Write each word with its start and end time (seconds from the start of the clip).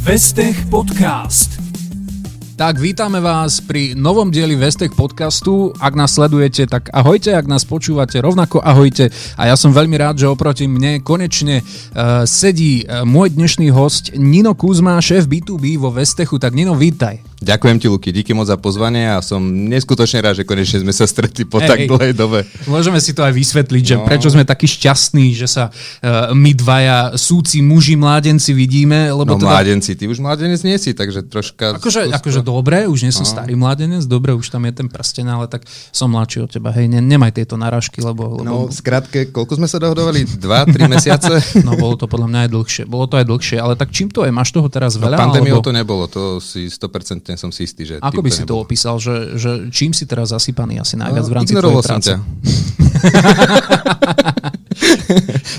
Vestech 0.00 0.56
Podcast. 0.72 1.60
Tak 2.56 2.80
vítame 2.80 3.20
vás 3.20 3.60
pri 3.60 3.92
novom 3.92 4.32
dieli 4.32 4.56
Vestech 4.56 4.96
podcastu. 4.96 5.76
Ak 5.76 5.92
nás 5.92 6.16
sledujete, 6.16 6.64
tak 6.64 6.88
ahojte, 6.88 7.36
ak 7.36 7.44
nás 7.44 7.68
počúvate, 7.68 8.16
rovnako 8.16 8.64
ahojte. 8.64 9.12
A 9.36 9.52
ja 9.52 9.60
som 9.60 9.76
veľmi 9.76 10.00
rád, 10.00 10.24
že 10.24 10.32
oproti 10.32 10.64
mne 10.64 11.04
konečne 11.04 11.60
uh, 11.60 12.24
sedí 12.24 12.88
uh, 12.88 13.04
môj 13.04 13.36
dnešný 13.36 13.68
host 13.76 14.16
Nino 14.16 14.56
Kuzma, 14.56 14.96
šéf 15.04 15.28
B2B 15.28 15.76
vo 15.76 15.92
Vestechu. 15.92 16.40
Tak 16.40 16.56
Nino, 16.56 16.72
vítaj. 16.72 17.20
Ďakujem 17.40 17.76
ti, 17.80 17.88
Luky, 17.88 18.12
díky 18.12 18.36
moc 18.36 18.52
za 18.52 18.60
pozvanie 18.60 19.16
a 19.16 19.24
som 19.24 19.40
neskutočne 19.40 20.20
rád, 20.20 20.36
že 20.36 20.44
konečne 20.44 20.84
sme 20.84 20.92
sa 20.92 21.08
stretli 21.08 21.48
po 21.48 21.56
hey, 21.56 21.72
tak 21.72 21.78
dlhej 21.88 22.12
dobe. 22.12 22.44
Môžeme 22.68 23.00
si 23.00 23.16
to 23.16 23.24
aj 23.24 23.32
vysvetliť, 23.32 23.80
že 23.80 23.96
no. 23.96 24.04
prečo 24.04 24.28
sme 24.28 24.44
takí 24.44 24.68
šťastní, 24.68 25.32
že 25.32 25.48
sa 25.48 25.72
uh, 25.72 26.36
my 26.36 26.52
dvaja 26.52 27.16
súci 27.16 27.64
muži, 27.64 27.96
mládenci 27.96 28.52
vidíme. 28.52 29.08
Lebo 29.08 29.24
no 29.24 29.40
teda... 29.40 29.56
mládenci, 29.56 29.96
ty 29.96 30.04
už 30.04 30.20
mládenec 30.20 30.60
nie 30.60 30.76
si, 30.76 30.92
takže 30.92 31.24
troška... 31.32 31.80
Akože, 31.80 32.12
akože 32.12 32.44
dobre, 32.44 32.84
už 32.84 33.08
nie 33.08 33.12
som 33.16 33.24
no. 33.24 33.32
starý 33.32 33.56
mládenec, 33.56 34.04
dobre, 34.04 34.36
už 34.36 34.52
tam 34.52 34.68
je 34.68 34.76
ten 34.76 34.92
prsten, 34.92 35.24
ale 35.24 35.48
tak 35.48 35.64
som 35.96 36.12
mladší 36.12 36.44
od 36.44 36.52
teba, 36.52 36.76
hej, 36.76 36.92
ne, 36.92 37.00
nemaj 37.00 37.40
tieto 37.40 37.56
narážky, 37.56 38.04
lebo... 38.04 38.36
lebo... 38.36 38.44
No, 38.44 38.56
skrátke, 38.68 39.32
koľko 39.32 39.56
sme 39.56 39.64
sa 39.64 39.80
dohodovali? 39.80 40.28
Dva, 40.36 40.68
tri 40.68 40.84
mesiace? 40.92 41.40
no, 41.64 41.72
bolo 41.72 41.96
to 41.96 42.04
podľa 42.04 42.28
mňa 42.28 42.40
aj 42.44 42.50
dlhšie, 42.52 42.82
bolo 42.84 43.08
to 43.08 43.16
aj 43.16 43.24
dlhšie, 43.24 43.56
ale 43.56 43.80
tak 43.80 43.96
čím 43.96 44.12
to 44.12 44.28
je? 44.28 44.30
Máš 44.30 44.52
toho 44.52 44.68
teraz 44.68 45.00
no, 45.00 45.08
veľa? 45.08 45.16
No, 45.16 45.22
pandémiou 45.24 45.56
alebo... 45.56 45.64
to 45.64 45.72
nebolo, 45.72 46.04
to 46.04 46.36
si 46.36 46.68
100% 46.68 47.29
som 47.36 47.52
si 47.52 47.66
istý, 47.68 47.84
že 47.84 47.94
ako 48.00 48.22
by 48.22 48.30
si 48.30 48.42
to 48.48 48.56
opísal, 48.58 48.96
že, 48.98 49.36
že 49.36 49.68
čím 49.70 49.92
si 49.92 50.06
teraz 50.06 50.32
zasypaný 50.32 50.80
asi 50.80 50.96
najviac 50.96 51.26
no, 51.26 51.30
v 51.30 51.34
rámci 51.34 51.52
tvojej 51.54 51.84
práce? 51.84 52.12
Som 52.16 52.22
ťa. 52.24 52.40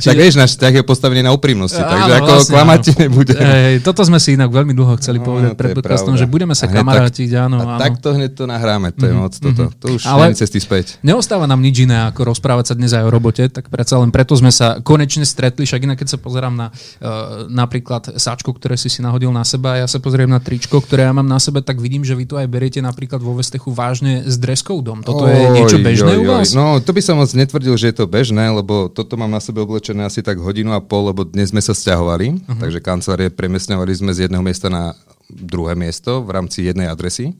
tak 0.05 0.15
vieš, 0.15 0.39
náš 0.39 0.55
vzťah 0.55 0.73
je 0.79 0.83
postavený 0.87 1.21
na 1.21 1.35
úprimnosti, 1.35 1.77
áno, 1.77 1.91
takže 1.91 2.11
ako 2.15 2.31
vlastne, 2.31 2.53
klamať 2.55 2.79
ti 2.79 2.93
nebude. 2.95 3.33
Ej, 3.35 3.75
toto 3.83 4.01
sme 4.07 4.17
si 4.23 4.39
inak 4.39 4.49
veľmi 4.49 4.71
dlho 4.71 4.93
chceli 4.97 5.19
no, 5.19 5.25
povedať 5.27 5.51
pred 5.59 5.75
podcastom, 5.75 6.15
že 6.15 6.25
budeme 6.25 6.55
sa 6.55 6.71
kamarátiť, 6.71 7.29
áno. 7.35 7.59
A 7.59 7.75
áno. 7.75 7.79
takto 7.79 8.15
hneď 8.15 8.31
to 8.33 8.43
nahráme, 8.47 8.95
to 8.95 9.03
je 9.03 9.13
mm-hmm. 9.13 9.21
moc 9.21 9.33
toto. 9.35 9.63
To 9.83 9.85
už 9.99 10.01
Ale 10.07 10.31
cesty 10.31 10.63
späť. 10.63 10.97
Neostáva 11.03 11.43
nám 11.45 11.59
nič 11.59 11.83
iné, 11.83 12.07
ako 12.07 12.31
rozprávať 12.31 12.71
sa 12.71 12.73
dnes 12.79 12.95
aj 12.95 13.03
o 13.03 13.11
robote, 13.11 13.43
tak 13.51 13.67
predsa 13.67 13.99
len 13.99 14.09
preto 14.09 14.33
sme 14.39 14.49
sa 14.49 14.79
konečne 14.79 15.27
stretli, 15.27 15.67
však 15.67 15.83
inak 15.83 15.97
keď 15.99 16.15
sa 16.15 16.17
pozerám 16.17 16.55
na 16.55 16.67
uh, 16.71 17.45
napríklad 17.51 18.15
sáčko, 18.15 18.55
ktoré 18.55 18.79
si 18.79 18.87
si 18.87 19.03
nahodil 19.03 19.29
na 19.35 19.43
seba, 19.43 19.75
a 19.75 19.83
ja 19.83 19.87
sa 19.87 19.99
pozriem 19.99 20.31
na 20.31 20.39
tričko, 20.39 20.79
ktoré 20.79 21.07
ja 21.07 21.13
mám 21.13 21.27
na 21.27 21.37
sebe, 21.37 21.59
tak 21.59 21.83
vidím, 21.83 22.07
že 22.07 22.15
vy 22.15 22.23
tu 22.23 22.35
aj 22.39 22.47
beriete 22.47 22.79
napríklad 22.79 23.19
vo 23.19 23.35
Vestechu 23.35 23.75
vážne 23.75 24.23
s 24.23 24.39
dress 24.39 24.61
dom. 24.61 25.01
Toto 25.01 25.25
oj, 25.25 25.33
je 25.33 25.47
niečo 25.57 25.77
bežné 25.81 26.13
oj, 26.13 26.17
oj. 26.17 26.21
u 26.21 26.23
vás? 26.29 26.47
No, 26.53 26.77
to 26.79 26.91
by 26.93 27.01
som 27.01 27.17
moc 27.17 27.31
netvrdil, 27.33 27.73
že 27.75 27.91
je 27.91 27.95
to 27.97 28.05
bežné, 28.05 28.53
lebo 28.53 28.87
toto 29.01 29.17
mám 29.17 29.33
na 29.33 29.41
sebe 29.41 29.65
oblečené 29.65 30.05
asi 30.05 30.21
tak 30.21 30.37
hodinu 30.37 30.77
a 30.77 30.79
pol, 30.79 31.09
lebo 31.09 31.25
dnes 31.25 31.49
sme 31.49 31.59
sa 31.59 31.73
stiahovali, 31.73 32.37
uh-huh. 32.37 32.61
takže 32.61 32.85
kancelárie 32.85 33.33
premiesňovali 33.33 33.93
sme 33.97 34.13
z 34.13 34.29
jedného 34.29 34.45
miesta 34.45 34.69
na 34.69 34.93
druhé 35.25 35.73
miesto 35.73 36.21
v 36.21 36.29
rámci 36.37 36.69
jednej 36.69 36.85
adresy. 36.85 37.33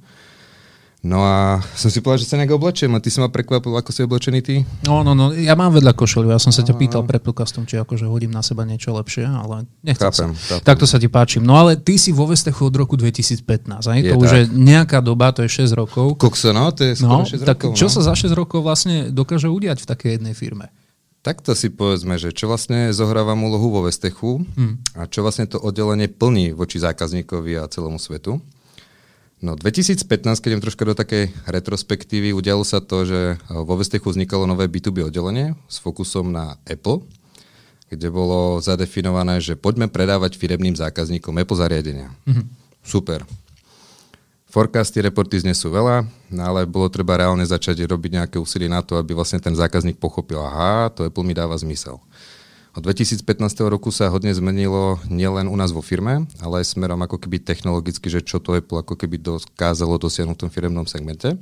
No 1.02 1.26
a 1.26 1.58
som 1.73 1.89
si 1.89 1.98
povedal, 1.98 2.22
že 2.22 2.30
sa 2.30 2.38
nejak 2.38 2.62
oblečiem 2.62 2.94
a 2.94 3.02
ty 3.02 3.09
si 3.09 3.17
ma 3.17 3.26
prekvapil, 3.26 3.73
ako 3.73 3.89
si 3.89 4.06
oblečený 4.06 4.39
ty. 4.45 4.62
No, 4.86 5.02
no, 5.02 5.17
no, 5.17 5.34
ja 5.34 5.58
mám 5.58 5.73
vedľa 5.73 5.98
košelu, 5.98 6.30
ja 6.30 6.38
som 6.38 6.54
sa 6.54 6.62
ťa 6.62 6.78
pýtal 6.78 7.02
pred 7.09 7.17
podcastom, 7.17 7.66
či 7.66 7.82
akože 7.82 8.06
hodím 8.06 8.30
na 8.30 8.45
seba 8.45 8.70
niečo 8.70 8.94
lepšie, 8.94 9.26
ale 9.26 9.66
nechcem 9.82 10.06
chápem, 10.06 10.30
sa. 10.38 10.62
Chápem. 10.62 10.66
Takto 10.70 10.86
sa 10.86 11.02
ti 11.02 11.09
páčim. 11.09 11.42
No 11.42 11.58
ale 11.58 11.73
ty 11.73 11.98
si 11.98 12.14
vo 12.14 12.30
Vestechu 12.30 12.70
od 12.70 12.76
roku 12.78 12.94
2015, 13.02 13.42
aj? 13.82 13.98
Je 13.98 14.14
to 14.14 14.22
tak. 14.22 14.22
už 14.22 14.30
je 14.30 14.44
nejaká 14.54 15.02
doba, 15.02 15.34
to 15.34 15.42
je 15.42 15.50
6 15.66 15.73
rokov. 15.73 16.22
Kokso, 16.22 16.54
no, 16.54 16.70
to 16.70 16.86
je 16.86 16.94
skoro 16.94 17.26
no, 17.26 17.34
6 17.34 17.50
tak 17.50 17.58
rokov. 17.58 17.82
čo 17.82 17.89
no. 17.89 17.94
sa 17.98 18.02
za 18.06 18.14
6 18.14 18.38
rokov 18.38 18.62
vlastne 18.62 19.09
dokáže 19.09 19.50
udiať 19.50 19.82
v 19.82 19.88
takej 19.89 20.09
jednej 20.22 20.38
firme? 20.38 20.70
Takto 21.22 21.53
si 21.53 21.69
povedzme, 21.69 22.17
že 22.17 22.33
čo 22.33 22.50
vlastne 22.50 22.89
zohrávam 22.89 23.38
úlohu 23.45 23.69
vo 23.69 23.86
Vestechu 23.86 24.41
hmm. 24.41 24.97
a 24.97 25.05
čo 25.05 25.22
vlastne 25.22 25.45
to 25.45 25.61
oddelenie 25.61 26.09
plní 26.09 26.58
voči 26.58 26.81
zákazníkovi 26.81 27.61
a 27.61 27.69
celému 27.69 28.02
svetu. 28.02 28.41
No 29.42 29.58
2015, 29.58 30.05
keď 30.42 30.49
idem 30.53 30.66
troška 30.66 30.86
do 30.86 30.97
takej 30.97 31.33
retrospektívy, 31.49 32.33
udialo 32.33 32.66
sa 32.66 32.81
to, 32.81 33.05
že 33.05 33.42
vo 33.49 33.73
Vestechu 33.77 34.09
vznikalo 34.09 34.49
nové 34.49 34.65
B2B 34.65 35.05
oddelenie 35.09 35.58
s 35.70 35.77
fokusom 35.82 36.30
na 36.33 36.58
Apple, 36.65 37.05
kde 37.89 38.08
bolo 38.09 38.58
zadefinované, 38.61 39.42
že 39.42 39.58
poďme 39.58 39.89
predávať 39.89 40.38
firemným 40.38 40.77
zákazníkom 40.77 41.38
Apple 41.38 41.58
zariadenia. 41.58 42.14
Mm-hmm. 42.26 42.45
Super. 42.82 43.26
Forecasty, 44.52 45.00
reporty 45.00 45.39
znesú 45.39 45.72
veľa, 45.72 46.04
ale 46.36 46.67
bolo 46.67 46.92
treba 46.92 47.16
reálne 47.16 47.48
začať 47.48 47.88
robiť 47.88 48.20
nejaké 48.20 48.36
úsilie 48.36 48.67
na 48.67 48.84
to, 48.84 49.00
aby 49.00 49.16
vlastne 49.16 49.39
ten 49.39 49.56
zákazník 49.56 49.95
pochopil, 49.95 50.44
aha, 50.44 50.92
to 50.92 51.08
Apple 51.08 51.23
mi 51.23 51.32
dáva 51.32 51.56
zmysel. 51.56 52.04
Od 52.76 52.84
2015 52.84 53.23
roku 53.67 53.95
sa 53.95 54.12
hodne 54.12 54.32
zmenilo 54.36 55.00
nielen 55.08 55.48
u 55.48 55.56
nás 55.56 55.72
vo 55.72 55.80
firme, 55.80 56.28
ale 56.44 56.64
aj 56.64 56.76
smerom 56.76 57.00
ako 57.00 57.20
keby 57.20 57.39
technologicky, 57.39 58.12
že 58.12 58.20
čo 58.20 58.44
to 58.44 58.56
Apple 58.60 58.84
ako 58.84 59.00
keby 59.00 59.23
dokázalo 59.23 59.95
dosiahnuť 59.95 60.36
v 60.36 60.42
tom 60.44 60.52
firemnom 60.52 60.83
segmente. 60.83 61.39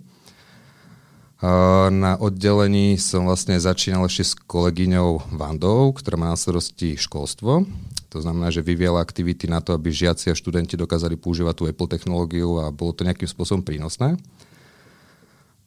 Na 1.90 2.14
oddelení 2.18 2.97
som 3.02 3.26
vlastne 3.26 3.58
začínal 3.58 4.06
ešte 4.06 4.26
s 4.26 4.34
kolegyňou 4.38 5.34
Vandou, 5.34 5.94
ktorá 5.97 6.14
má 6.18 6.28
na 6.30 6.38
starosti 6.38 6.94
školstvo. 6.94 7.66
To 8.09 8.18
znamená, 8.18 8.50
že 8.50 8.66
vyviela 8.66 8.97
aktivity 9.02 9.46
na 9.46 9.62
to, 9.62 9.78
aby 9.78 9.94
žiaci 9.94 10.34
a 10.34 10.38
študenti 10.38 10.74
dokázali 10.74 11.14
používať 11.14 11.53
tú 11.53 11.64
Apple 11.70 11.90
technológiu 11.90 12.58
a 12.58 12.74
bolo 12.74 12.94
to 12.94 13.06
nejakým 13.06 13.30
spôsobom 13.30 13.62
prínosné. 13.62 14.18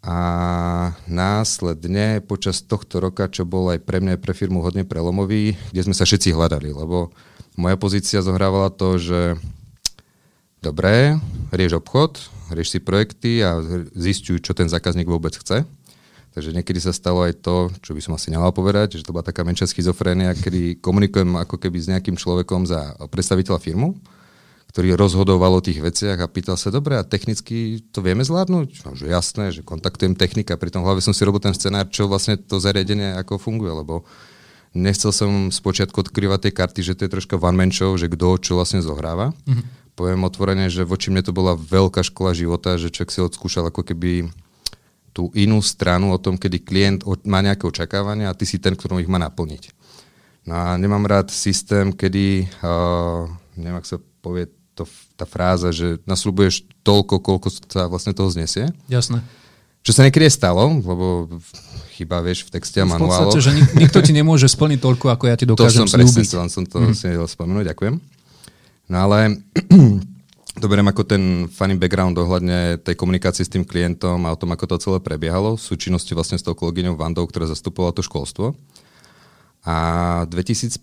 A 0.02 0.18
následne 1.06 2.18
počas 2.26 2.58
tohto 2.66 2.98
roka, 2.98 3.30
čo 3.30 3.46
bol 3.46 3.70
aj 3.70 3.86
pre 3.86 4.02
mňa, 4.02 4.18
pre 4.18 4.34
firmu 4.34 4.58
hodne 4.58 4.82
prelomový, 4.82 5.54
kde 5.70 5.84
sme 5.86 5.94
sa 5.94 6.02
všetci 6.02 6.34
hľadali, 6.34 6.74
lebo 6.74 7.14
moja 7.54 7.78
pozícia 7.78 8.18
zohrávala 8.18 8.74
to, 8.74 8.98
že 8.98 9.38
dobré, 10.58 11.22
rieš 11.54 11.78
obchod, 11.78 12.18
rieš 12.50 12.74
si 12.74 12.78
projekty 12.82 13.46
a 13.46 13.62
zistuj, 13.94 14.42
čo 14.42 14.58
ten 14.58 14.66
zákazník 14.66 15.06
vôbec 15.06 15.38
chce. 15.38 15.62
Takže 16.32 16.56
niekedy 16.56 16.80
sa 16.80 16.96
stalo 16.96 17.28
aj 17.28 17.44
to, 17.44 17.68
čo 17.84 17.92
by 17.92 18.00
som 18.00 18.16
asi 18.16 18.32
nemal 18.32 18.56
povedať, 18.56 18.96
že 18.96 19.04
to 19.04 19.12
bola 19.12 19.24
taká 19.24 19.44
menšia 19.44 19.68
schizofrénia, 19.68 20.32
kedy 20.32 20.80
komunikujem 20.80 21.36
ako 21.36 21.60
keby 21.60 21.76
s 21.76 21.90
nejakým 21.92 22.16
človekom 22.16 22.64
za 22.64 22.96
predstaviteľa 23.12 23.60
firmu 23.60 24.00
ktorý 24.72 24.96
rozhodoval 24.96 25.60
o 25.60 25.64
tých 25.64 25.84
veciach 25.84 26.16
a 26.16 26.32
pýtal 26.32 26.56
sa, 26.56 26.72
dobre, 26.72 26.96
a 26.96 27.04
technicky 27.04 27.84
to 27.92 28.00
vieme 28.00 28.24
zvládnuť? 28.24 28.88
No, 28.88 28.96
že 28.96 29.04
jasné, 29.04 29.52
že 29.52 29.60
kontaktujem 29.60 30.16
technika, 30.16 30.56
pri 30.56 30.72
tom 30.72 30.80
hlavne 30.80 31.04
som 31.04 31.12
si 31.12 31.28
robil 31.28 31.44
ten 31.44 31.52
scenár, 31.52 31.92
čo 31.92 32.08
vlastne 32.08 32.40
to 32.40 32.56
zariadenie 32.56 33.12
ako 33.20 33.36
funguje, 33.36 33.68
lebo 33.68 34.08
nechcel 34.72 35.12
som 35.12 35.52
spočiatku 35.52 36.08
odkrývať 36.08 36.48
tie 36.48 36.52
karty, 36.56 36.80
že 36.80 36.96
to 36.96 37.04
je 37.04 37.12
troška 37.12 37.36
one 37.36 37.52
man 37.52 37.68
show, 37.68 37.92
že 38.00 38.08
kto 38.08 38.40
čo 38.40 38.56
vlastne 38.56 38.80
zohráva. 38.80 39.36
Mm-hmm. 39.44 39.92
Poviem 39.92 40.24
otvorene, 40.24 40.72
že 40.72 40.88
voči 40.88 41.12
mne 41.12 41.20
to 41.20 41.36
bola 41.36 41.52
veľká 41.52 42.00
škola 42.00 42.32
života, 42.32 42.80
že 42.80 42.88
človek 42.88 43.12
si 43.12 43.20
odskúšal 43.20 43.68
ako 43.68 43.84
keby 43.84 44.32
tú 45.12 45.28
inú 45.36 45.60
stranu 45.60 46.12
o 46.12 46.18
tom, 46.18 46.40
kedy 46.40 46.58
klient 46.64 47.00
má 47.28 47.44
nejaké 47.44 47.68
očakávania 47.68 48.32
a 48.32 48.36
ty 48.36 48.48
si 48.48 48.56
ten, 48.56 48.72
ktorý 48.72 49.04
ich 49.04 49.12
má 49.12 49.20
naplniť. 49.20 49.72
No 50.48 50.58
a 50.58 50.74
nemám 50.74 51.06
rád 51.06 51.30
systém, 51.30 51.94
kedy, 51.94 52.50
uh, 52.64 53.30
neviem, 53.54 53.78
ak 53.78 53.86
sa 53.86 54.00
povie, 54.24 54.50
to, 54.72 54.88
tá 55.14 55.28
fráza, 55.28 55.70
že 55.70 56.00
nasľubuješ 56.08 56.66
toľko, 56.82 57.20
koľko 57.20 57.48
sa 57.68 57.86
vlastne 57.86 58.16
toho 58.16 58.32
znesie. 58.32 58.72
Jasné. 58.88 59.20
Čo 59.84 59.92
sa 59.94 60.02
niekedy 60.06 60.26
stalo, 60.32 60.66
lebo 60.80 61.28
chyba, 61.94 62.24
vieš, 62.24 62.48
v 62.48 62.58
texte 62.58 62.78
a 62.80 62.86
manuáloch. 62.88 63.34
V 63.34 63.38
podstate, 63.38 63.44
že 63.44 63.52
nik- 63.52 63.74
nikto 63.86 63.98
ti 64.00 64.12
nemôže 64.16 64.48
splniť 64.48 64.80
toľko, 64.80 65.06
ako 65.12 65.24
ja 65.28 65.36
ti 65.36 65.46
dokážem 65.50 65.84
to 65.84 65.92
som. 65.92 66.00
Presne, 66.00 66.48
som 66.48 66.64
to 66.64 66.76
mm. 66.80 66.94
si 66.96 67.04
nedal 67.06 67.28
spomenúť, 67.28 67.74
ďakujem. 67.74 67.94
No 68.90 68.96
ale 68.98 69.38
to 70.60 70.68
beriem 70.68 70.88
ako 70.90 71.08
ten 71.08 71.48
funny 71.48 71.80
background 71.80 72.12
ohľadne 72.20 72.76
tej 72.84 72.92
komunikácie 72.92 73.40
s 73.40 73.52
tým 73.52 73.64
klientom 73.64 74.20
a 74.28 74.34
o 74.34 74.40
tom, 74.40 74.52
ako 74.52 74.76
to 74.76 74.82
celé 74.82 74.98
prebiehalo 75.00 75.56
v 75.56 75.64
súčinnosti 75.64 76.12
vlastne 76.12 76.36
s 76.36 76.44
tou 76.44 76.52
kolegyňou 76.52 76.98
Vandou, 76.98 77.24
ktorá 77.24 77.48
zastupovala 77.48 77.96
to 77.96 78.04
školstvo. 78.04 78.52
A 79.62 79.76
v 80.26 80.42
2015 80.42 80.82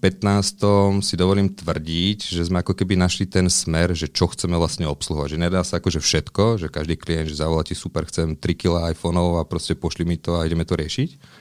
si 1.04 1.14
dovolím 1.20 1.52
tvrdiť, 1.52 2.32
že 2.32 2.48
sme 2.48 2.64
ako 2.64 2.80
keby 2.80 2.96
našli 2.96 3.28
ten 3.28 3.52
smer, 3.52 3.92
že 3.92 4.08
čo 4.08 4.32
chceme 4.32 4.56
vlastne 4.56 4.88
obsluhovať. 4.88 5.36
Že 5.36 5.44
nedá 5.44 5.62
sa 5.68 5.84
akože 5.84 6.00
všetko, 6.00 6.64
že 6.64 6.72
každý 6.72 6.96
klient, 6.96 7.28
že 7.28 7.44
zavolá 7.44 7.68
ti 7.68 7.76
super, 7.76 8.08
chcem 8.08 8.40
3 8.40 8.40
kg 8.56 8.88
iPhoneov 8.96 9.44
a 9.44 9.44
proste 9.44 9.76
pošli 9.76 10.08
mi 10.08 10.16
to 10.16 10.40
a 10.40 10.48
ideme 10.48 10.64
to 10.64 10.80
riešiť. 10.80 11.39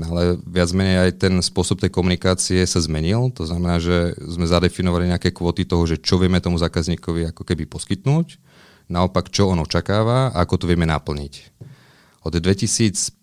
No 0.00 0.16
ale 0.16 0.40
viac 0.48 0.72
menej 0.72 1.08
aj 1.08 1.12
ten 1.20 1.34
spôsob 1.44 1.76
tej 1.76 1.92
komunikácie 1.92 2.64
sa 2.64 2.80
zmenil. 2.80 3.28
To 3.36 3.44
znamená, 3.44 3.76
že 3.76 4.16
sme 4.24 4.48
zadefinovali 4.48 5.12
nejaké 5.12 5.36
kvoty 5.36 5.68
toho, 5.68 5.84
že 5.84 6.00
čo 6.00 6.16
vieme 6.16 6.40
tomu 6.40 6.56
zákazníkovi 6.56 7.28
ako 7.28 7.44
keby 7.44 7.68
poskytnúť, 7.68 8.40
naopak 8.88 9.28
čo 9.28 9.52
on 9.52 9.60
očakáva 9.60 10.32
a 10.32 10.40
ako 10.42 10.64
to 10.64 10.68
vieme 10.68 10.88
naplniť. 10.88 11.52
Od 12.24 12.32
2015 12.32 13.20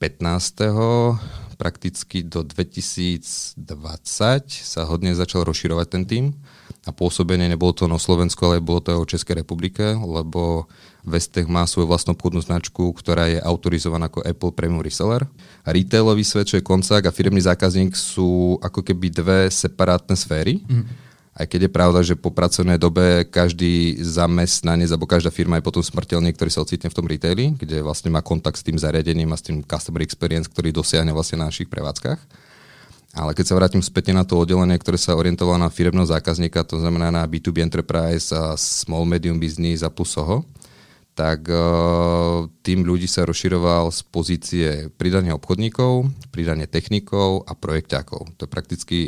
prakticky 1.60 2.24
do 2.24 2.45
2020 2.45 3.60
sa 4.48 4.81
hodne 4.88 5.12
začal 5.12 5.44
rozširovať 5.44 5.88
ten 5.92 6.04
tým 6.07 6.25
a 6.88 6.95
pôsobenie 6.95 7.51
nebolo 7.51 7.75
to 7.75 7.92
na 7.92 8.00
Slovensku, 8.00 8.39
ale 8.48 8.63
bolo 8.63 8.80
to 8.80 8.95
aj 8.95 9.00
o 9.04 9.10
Českej 9.10 9.44
republike, 9.44 9.83
lebo 10.00 10.71
Vestech 11.03 11.47
má 11.47 11.63
svoju 11.63 11.87
vlastnú 11.87 12.11
obchodnú 12.11 12.43
značku, 12.43 12.91
ktorá 12.91 13.31
je 13.31 13.39
autorizovaná 13.39 14.11
ako 14.11 14.19
Apple 14.23 14.51
Premium 14.51 14.83
Reseller. 14.83 15.23
A 15.63 15.71
retailový 15.71 16.27
svet, 16.27 16.51
čo 16.51 16.59
je 16.59 16.65
koncák 16.65 17.07
a 17.07 17.15
firmný 17.15 17.39
zákazník 17.39 17.95
sú 17.95 18.59
ako 18.59 18.83
keby 18.83 19.07
dve 19.07 19.39
separátne 19.47 20.19
sféry. 20.19 20.59
Mm. 20.67 21.07
Aj 21.39 21.47
keď 21.47 21.71
je 21.71 21.71
pravda, 21.71 21.99
že 22.03 22.19
po 22.19 22.35
pracovnej 22.35 22.75
dobe 22.75 23.23
každý 23.23 23.95
zamestnanec 24.03 24.91
alebo 24.91 25.07
každá 25.07 25.31
firma 25.31 25.55
je 25.55 25.63
potom 25.71 25.79
smrteľný, 25.79 26.35
ktorý 26.35 26.51
sa 26.51 26.67
ocitne 26.67 26.91
v 26.91 26.97
tom 26.99 27.07
retaili, 27.07 27.55
kde 27.55 27.79
vlastne 27.79 28.11
má 28.11 28.19
kontakt 28.19 28.59
s 28.59 28.65
tým 28.67 28.75
zariadením 28.75 29.31
a 29.31 29.39
s 29.39 29.47
tým 29.47 29.63
customer 29.63 30.03
experience, 30.03 30.51
ktorý 30.51 30.75
dosiahne 30.75 31.15
vlastne 31.15 31.39
na 31.39 31.47
našich 31.47 31.71
prevádzkach. 31.71 32.19
Ale 33.15 33.31
keď 33.33 33.45
sa 33.47 33.57
vrátim 33.57 33.79
späť 33.79 34.11
na 34.11 34.27
to 34.27 34.35
oddelenie, 34.35 34.75
ktoré 34.75 34.99
sa 34.99 35.15
orientovalo 35.15 35.57
na 35.57 35.71
firmného 35.71 36.05
zákazníka, 36.05 36.61
to 36.67 36.77
znamená 36.77 37.09
na 37.09 37.23
B2B 37.23 37.63
enterprise 37.63 38.29
a 38.35 38.53
small 38.59 39.07
medium 39.07 39.39
business 39.39 39.79
a 39.81 39.89
plus 39.89 40.13
SOHO, 40.13 40.45
tak 41.19 41.51
uh, 41.51 42.48
tým 42.63 42.88
ľudí 42.88 43.04
sa 43.04 43.27
rozširoval 43.27 43.92
z 43.92 44.00
pozície 44.07 44.69
pridania 44.95 45.36
obchodníkov, 45.36 46.07
pridanie 46.31 46.63
technikov 46.63 47.44
a 47.44 47.60
projekťákov. 47.60 48.39
To 48.39 48.42
je 48.48 48.48
prakticky 48.48 49.00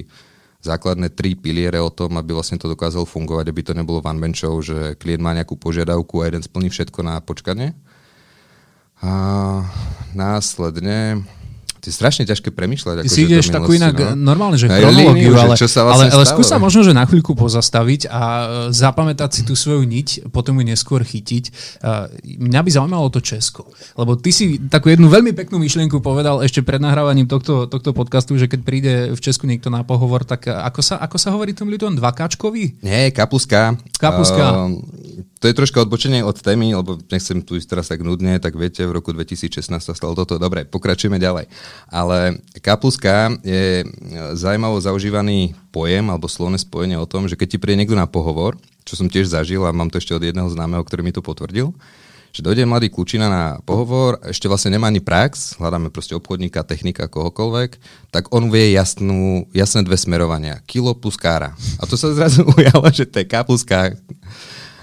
základné 0.60 1.16
tri 1.16 1.40
piliere 1.40 1.80
o 1.80 1.88
tom, 1.88 2.20
aby 2.20 2.36
vlastne 2.36 2.60
to 2.60 2.68
dokázalo 2.68 3.08
fungovať, 3.08 3.48
aby 3.48 3.62
to 3.64 3.72
nebolo 3.72 4.04
one 4.04 4.20
man 4.20 4.36
show, 4.36 4.60
že 4.60 5.00
klient 5.00 5.24
má 5.24 5.32
nejakú 5.32 5.56
požiadavku 5.56 6.20
a 6.20 6.28
jeden 6.28 6.44
splní 6.44 6.68
všetko 6.68 7.00
na 7.00 7.24
počkanie. 7.24 7.72
A 9.00 9.12
následne 10.12 11.24
to 11.82 11.90
je 11.90 11.96
strašne 11.98 12.30
ťažké 12.30 12.54
premyšľať. 12.54 13.02
Ty 13.02 13.10
si 13.10 13.26
ideš 13.26 13.50
takú 13.50 13.74
inak 13.74 14.14
no? 14.14 14.38
normálne, 14.38 14.54
že 14.54 14.70
chronológiu, 14.70 15.34
ale, 15.34 15.58
čo 15.58 15.66
sa 15.66 15.82
vlastne 15.82 16.14
ale, 16.14 16.22
ale 16.22 16.26
skúsa 16.30 16.62
možno, 16.62 16.86
že 16.86 16.94
na 16.94 17.10
chvíľku 17.10 17.34
pozastaviť 17.34 18.06
a 18.06 18.22
e, 18.22 18.46
zapamätať 18.70 19.30
si 19.34 19.42
tú 19.42 19.58
svoju 19.58 19.82
niť, 19.82 20.30
potom 20.30 20.62
ju 20.62 20.64
neskôr 20.70 21.02
chytiť. 21.02 21.44
Uh, 21.82 22.06
mňa 22.22 22.62
by 22.62 22.70
zaujímalo 22.70 23.10
to 23.10 23.18
Česko, 23.18 23.74
lebo 23.98 24.14
ty 24.14 24.30
si 24.30 24.62
takú 24.70 24.94
jednu 24.94 25.10
veľmi 25.10 25.34
peknú 25.34 25.58
myšlienku 25.58 25.98
povedal 26.06 26.46
ešte 26.46 26.62
pred 26.62 26.78
nahrávaním 26.78 27.26
tohto, 27.26 27.66
tohto 27.66 27.98
podcastu, 27.98 28.38
že 28.38 28.46
keď 28.46 28.60
príde 28.62 28.94
v 29.18 29.20
Česku 29.20 29.50
niekto 29.50 29.74
na 29.74 29.82
pohovor, 29.82 30.22
tak 30.22 30.46
ako 30.46 30.86
sa, 30.86 31.02
ako 31.02 31.18
sa 31.18 31.34
hovorí 31.34 31.58
tým 31.58 31.74
ľuďom? 31.74 31.98
Dvakáčkový? 31.98 32.86
Nie, 32.86 33.10
kapuska. 33.10 33.74
Kapuska. 33.98 34.70
Uh, 34.70 34.78
to 35.42 35.50
je 35.50 35.58
troška 35.58 35.82
odbočenie 35.82 36.22
od 36.22 36.38
témy, 36.38 36.78
lebo 36.78 37.02
nechcem 37.10 37.42
tu 37.42 37.58
ísť 37.58 37.68
teraz 37.74 37.90
tak 37.90 38.06
nudne, 38.06 38.38
tak 38.38 38.54
viete, 38.54 38.86
v 38.86 38.94
roku 38.94 39.10
2016 39.10 39.74
sa 39.74 39.94
stalo 39.98 40.14
toto. 40.14 40.38
Dobre, 40.38 40.70
pokračujeme 40.70 41.18
ďalej. 41.18 41.50
Ale 41.90 42.38
K 42.62 42.68
plus 42.78 43.02
K 43.02 43.34
je 43.42 43.82
zaujímavo 44.38 44.78
zaužívaný 44.78 45.58
pojem 45.74 46.14
alebo 46.14 46.30
slovné 46.30 46.62
spojenie 46.62 46.94
o 47.02 47.10
tom, 47.10 47.26
že 47.26 47.34
keď 47.34 47.48
ti 47.50 47.58
príde 47.58 47.82
niekto 47.82 47.98
na 47.98 48.06
pohovor, 48.06 48.62
čo 48.86 48.94
som 48.94 49.10
tiež 49.10 49.34
zažil 49.34 49.66
a 49.66 49.74
mám 49.74 49.90
to 49.90 49.98
ešte 49.98 50.14
od 50.14 50.22
jedného 50.22 50.46
známeho, 50.46 50.86
ktorý 50.86 51.02
mi 51.02 51.10
to 51.10 51.26
potvrdil, 51.26 51.74
že 52.32 52.46
dojde 52.46 52.70
mladý 52.70 52.94
klučina 52.94 53.26
na 53.28 53.46
pohovor, 53.66 54.22
ešte 54.24 54.46
vlastne 54.48 54.78
nemá 54.78 54.94
ani 54.94 55.04
prax, 55.04 55.58
hľadáme 55.58 55.90
proste 55.92 56.16
obchodníka, 56.16 56.64
technika, 56.64 57.12
kohokoľvek, 57.12 57.82
tak 58.14 58.30
on 58.32 58.54
vie 58.54 58.72
jasnú, 58.72 59.50
jasné 59.52 59.84
dve 59.84 59.98
smerovania. 60.00 60.64
Kilo 60.70 60.96
plus 60.96 61.20
kára. 61.20 61.58
A 61.82 61.84
to 61.90 62.00
sa 62.00 62.14
zrazu 62.16 62.48
ujalo, 62.56 62.88
že 62.94 63.10
to 63.10 63.20
je 63.20 63.28
K 63.28 63.36
plus 63.42 63.66
K. 63.68 63.98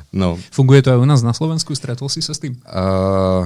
No. 0.09 0.41
Funguje 0.53 0.81
to 0.81 0.93
aj 0.95 1.01
u 1.01 1.07
nás 1.07 1.21
na 1.21 1.37
Slovensku? 1.37 1.77
Stretol 1.77 2.09
si 2.09 2.25
sa 2.25 2.33
s 2.33 2.41
tým? 2.41 2.57
Uh, 2.65 3.45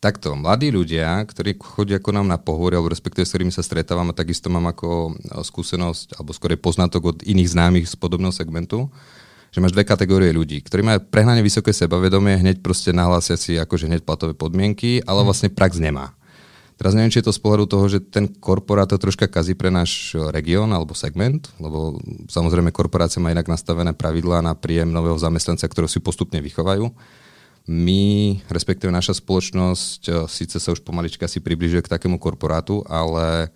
takto, 0.00 0.32
mladí 0.38 0.70
ľudia, 0.70 1.20
ktorí 1.26 1.58
chodia 1.58 1.98
ako 1.98 2.10
nám 2.14 2.26
na 2.30 2.38
pohovory, 2.38 2.78
alebo 2.78 2.88
respektíve 2.88 3.26
s 3.26 3.34
ktorými 3.34 3.52
sa 3.52 3.66
stretávam, 3.66 4.08
a 4.08 4.16
takisto 4.16 4.46
mám 4.48 4.70
ako 4.70 5.12
e, 5.18 5.42
skúsenosť, 5.42 6.16
alebo 6.16 6.30
skôr 6.30 6.54
poznatok 6.54 7.02
od 7.12 7.18
iných 7.26 7.52
známych 7.52 7.86
z 7.90 7.94
podobného 7.98 8.30
segmentu, 8.30 8.86
že 9.50 9.58
máš 9.58 9.74
dve 9.74 9.82
kategórie 9.82 10.30
ľudí, 10.30 10.62
ktorí 10.62 10.86
majú 10.86 10.98
prehnane 11.08 11.42
vysoké 11.42 11.74
sebavedomie, 11.74 12.38
hneď 12.38 12.62
proste 12.62 12.94
nahlásia 12.94 13.34
si 13.34 13.58
akože 13.58 13.90
hneď 13.90 14.06
platové 14.06 14.38
podmienky, 14.38 15.02
ale 15.02 15.24
mhm. 15.24 15.26
vlastne 15.26 15.48
prax 15.50 15.82
nemá. 15.82 16.14
Teraz 16.78 16.94
neviem, 16.94 17.10
či 17.10 17.18
je 17.18 17.26
to 17.26 17.34
z 17.34 17.42
pohľadu 17.42 17.66
toho, 17.66 17.90
že 17.90 17.98
ten 17.98 18.30
korporát 18.30 18.86
to 18.86 19.02
troška 19.02 19.26
kazí 19.26 19.58
pre 19.58 19.66
náš 19.66 20.14
región 20.30 20.70
alebo 20.70 20.94
segment, 20.94 21.50
lebo 21.58 21.98
samozrejme 22.30 22.70
korporácia 22.70 23.18
má 23.18 23.34
inak 23.34 23.50
nastavené 23.50 23.98
pravidlá 23.98 24.46
na 24.46 24.54
príjem 24.54 24.94
nového 24.94 25.18
zamestnanca, 25.18 25.66
ktorého 25.66 25.90
si 25.90 25.98
postupne 25.98 26.38
vychovajú. 26.38 26.86
My, 27.68 28.38
respektíve 28.48 28.94
naša 28.94 29.18
spoločnosť, 29.18 30.00
eh, 30.06 30.14
síce 30.30 30.62
sa 30.62 30.70
už 30.70 30.86
pomalička 30.86 31.26
si 31.26 31.42
približuje 31.42 31.82
k 31.82 31.92
takému 31.92 32.16
korporátu, 32.22 32.86
ale 32.86 33.50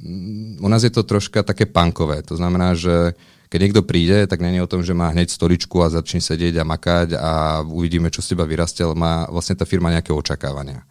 mm, 0.00 0.64
u 0.64 0.68
nás 0.72 0.80
je 0.80 0.90
to 0.90 1.04
troška 1.04 1.44
také 1.44 1.68
pankové. 1.68 2.24
To 2.24 2.40
znamená, 2.40 2.72
že 2.72 3.12
keď 3.52 3.60
niekto 3.60 3.82
príde, 3.84 4.24
tak 4.24 4.40
není 4.40 4.64
o 4.64 4.66
tom, 4.66 4.80
že 4.80 4.96
má 4.96 5.12
hneď 5.12 5.28
stoličku 5.28 5.76
a 5.84 5.92
začne 5.92 6.24
sedieť 6.24 6.56
a 6.56 6.64
makať 6.64 7.08
a 7.20 7.60
uvidíme, 7.60 8.08
čo 8.08 8.24
z 8.24 8.32
teba 8.32 8.48
vyrastie, 8.48 8.80
ale 8.80 8.96
má 8.96 9.28
vlastne 9.28 9.60
tá 9.60 9.68
firma 9.68 9.92
nejaké 9.92 10.08
očakávania. 10.08 10.88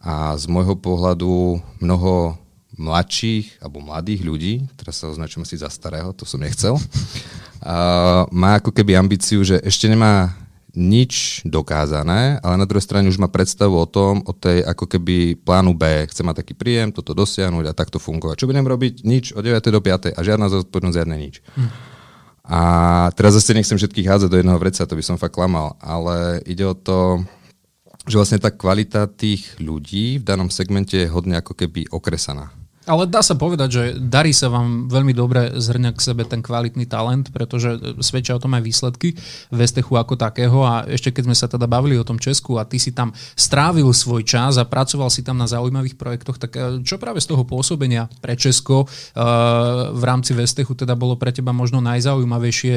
A 0.00 0.32
z 0.40 0.48
môjho 0.48 0.80
pohľadu 0.80 1.60
mnoho 1.80 2.40
mladších 2.80 3.60
alebo 3.60 3.84
mladých 3.84 4.24
ľudí, 4.24 4.54
teraz 4.80 5.04
sa 5.04 5.12
označujem 5.12 5.44
si 5.44 5.60
za 5.60 5.68
starého, 5.68 6.16
to 6.16 6.24
som 6.24 6.40
nechcel, 6.40 6.80
a 7.60 8.24
má 8.32 8.56
ako 8.56 8.72
keby 8.72 8.96
ambíciu, 8.96 9.44
že 9.44 9.60
ešte 9.60 9.84
nemá 9.84 10.32
nič 10.72 11.42
dokázané, 11.44 12.38
ale 12.40 12.54
na 12.56 12.64
druhej 12.64 12.86
strane 12.86 13.10
už 13.10 13.18
má 13.18 13.26
predstavu 13.26 13.74
o 13.74 13.90
tom, 13.90 14.22
o 14.24 14.32
tej 14.32 14.62
ako 14.62 14.86
keby 14.86 15.34
plánu 15.42 15.74
B. 15.74 16.06
Chce 16.06 16.22
mať 16.22 16.46
taký 16.46 16.54
príjem, 16.54 16.94
toto 16.94 17.10
dosiahnuť 17.10 17.66
a 17.68 17.76
takto 17.76 17.98
fungovať. 17.98 18.38
Čo 18.38 18.48
budem 18.48 18.64
robiť? 18.64 19.02
Nič 19.02 19.34
od 19.34 19.42
9. 19.42 19.60
do 19.60 19.80
5. 19.82 20.14
a 20.14 20.20
žiadna 20.22 20.46
zodpovednosť, 20.46 20.96
žiadne 20.96 21.16
nič. 21.18 21.42
Hm. 21.58 21.70
A 22.50 22.60
teraz 23.14 23.38
zase 23.38 23.54
nechcem 23.54 23.78
všetkých 23.78 24.08
hádzať 24.08 24.28
do 24.30 24.38
jedného 24.40 24.58
vreca, 24.58 24.86
to 24.86 24.98
by 24.98 25.04
som 25.04 25.20
fakt 25.20 25.34
klamal, 25.34 25.78
ale 25.78 26.42
ide 26.46 26.66
o 26.66 26.74
to, 26.74 27.22
že 28.10 28.18
vlastne 28.18 28.42
tá 28.42 28.50
kvalita 28.50 29.06
tých 29.06 29.54
ľudí 29.62 30.18
v 30.18 30.26
danom 30.26 30.50
segmente 30.50 30.98
je 30.98 31.06
hodne 31.06 31.38
ako 31.38 31.54
keby 31.54 31.86
okresaná. 31.94 32.50
Ale 32.90 33.06
dá 33.06 33.22
sa 33.22 33.38
povedať, 33.38 33.68
že 33.70 33.82
darí 34.02 34.34
sa 34.34 34.50
vám 34.50 34.90
veľmi 34.90 35.14
dobre 35.14 35.54
zhrňať 35.54 35.94
k 35.94 36.02
sebe 36.02 36.22
ten 36.26 36.42
kvalitný 36.42 36.90
talent, 36.90 37.30
pretože 37.30 37.78
svedčia 38.02 38.34
o 38.34 38.42
tom 38.42 38.58
aj 38.58 38.66
výsledky 38.66 39.14
Vestechu 39.54 39.94
ako 39.94 40.18
takého 40.18 40.66
a 40.66 40.82
ešte 40.90 41.14
keď 41.14 41.30
sme 41.30 41.36
sa 41.38 41.46
teda 41.46 41.70
bavili 41.70 41.94
o 41.94 42.02
tom 42.02 42.18
Česku 42.18 42.58
a 42.58 42.66
ty 42.66 42.82
si 42.82 42.90
tam 42.90 43.14
strávil 43.38 43.86
svoj 43.94 44.26
čas 44.26 44.58
a 44.58 44.66
pracoval 44.66 45.06
si 45.06 45.22
tam 45.22 45.38
na 45.38 45.46
zaujímavých 45.46 45.94
projektoch, 45.94 46.42
tak 46.42 46.50
eh, 46.58 46.82
čo 46.82 46.98
práve 46.98 47.22
z 47.22 47.30
toho 47.30 47.46
pôsobenia 47.46 48.10
pre 48.18 48.34
Česko 48.34 48.84
uh, 48.84 48.88
v 49.94 50.02
rámci 50.02 50.32
Vestechu 50.34 50.72
teda 50.74 50.96
bolo 50.98 51.14
pre 51.14 51.30
teba 51.30 51.54
možno 51.54 51.78
najzaujímavejšie 51.84 52.74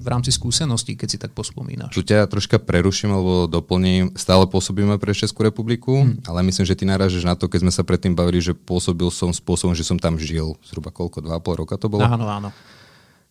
v 0.00 0.06
rámci 0.06 0.30
skúseností, 0.30 0.94
keď 0.94 1.08
si 1.08 1.18
tak 1.18 1.32
pospomínaš? 1.32 1.96
Tu 1.96 2.04
ťa 2.04 2.28
troška 2.28 2.60
preruším 2.60 3.16
alebo 3.16 3.48
doplním. 3.48 4.12
Stále 4.14 4.44
pôsobíme 4.46 5.00
pre 5.00 5.16
Českú 5.16 5.42
republiku, 5.42 6.04
hmm. 6.04 6.28
ale 6.28 6.44
myslím, 6.46 6.68
že 6.68 6.76
ty 6.76 6.84
narážeš 6.84 7.24
na 7.24 7.34
to, 7.34 7.48
keď 7.48 7.66
sme 7.66 7.72
sa 7.72 7.82
predtým 7.82 8.12
bavili, 8.12 8.44
že 8.44 8.52
pôsobil 8.52 9.08
som 9.08 9.32
spôsobom, 9.40 9.72
že 9.72 9.82
som 9.82 9.96
tam 9.96 10.20
žil 10.20 10.54
zhruba 10.62 10.92
koľko, 10.92 11.24
dva 11.24 11.40
pol 11.40 11.64
roka 11.64 11.80
to 11.80 11.88
bolo? 11.88 12.04
Áno, 12.04 12.28
áno. 12.28 12.52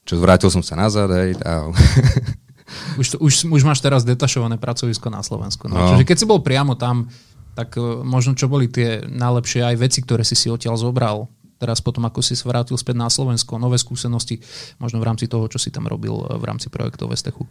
Čo 0.04 0.18
vrátil 0.18 0.50
som 0.50 0.66
sa 0.66 0.74
nazad, 0.74 1.08
hej, 1.14 1.38
a... 1.46 1.70
už, 3.02 3.22
už, 3.22 3.34
už 3.46 3.62
máš 3.62 3.80
teraz 3.80 4.02
detašované 4.02 4.58
pracovisko 4.58 5.08
na 5.14 5.22
Slovensku. 5.22 5.70
No. 5.70 5.78
No. 5.78 5.90
Čiže 5.94 6.06
keď 6.10 6.18
si 6.18 6.26
bol 6.26 6.42
priamo 6.42 6.74
tam, 6.74 7.08
tak 7.54 7.78
uh, 7.78 8.02
možno 8.02 8.34
čo 8.34 8.50
boli 8.50 8.66
tie 8.66 9.06
najlepšie 9.06 9.62
aj 9.64 9.76
veci, 9.78 10.00
ktoré 10.02 10.26
si 10.26 10.34
si 10.34 10.50
odtiaľ 10.50 10.76
zobral 10.76 11.30
teraz 11.60 11.84
potom, 11.84 12.08
ako 12.08 12.24
si 12.24 12.34
sa 12.40 12.48
vrátil 12.48 12.80
späť 12.80 12.96
na 12.96 13.12
Slovensko, 13.12 13.60
nové 13.60 13.76
skúsenosti, 13.76 14.40
možno 14.80 15.04
v 15.04 15.08
rámci 15.12 15.28
toho, 15.28 15.46
čo 15.52 15.60
si 15.60 15.70
tam 15.70 15.86
robil 15.86 16.16
e, 16.16 16.40
v 16.40 16.44
rámci 16.48 16.72
projektov 16.72 17.12
Vestechu? 17.12 17.44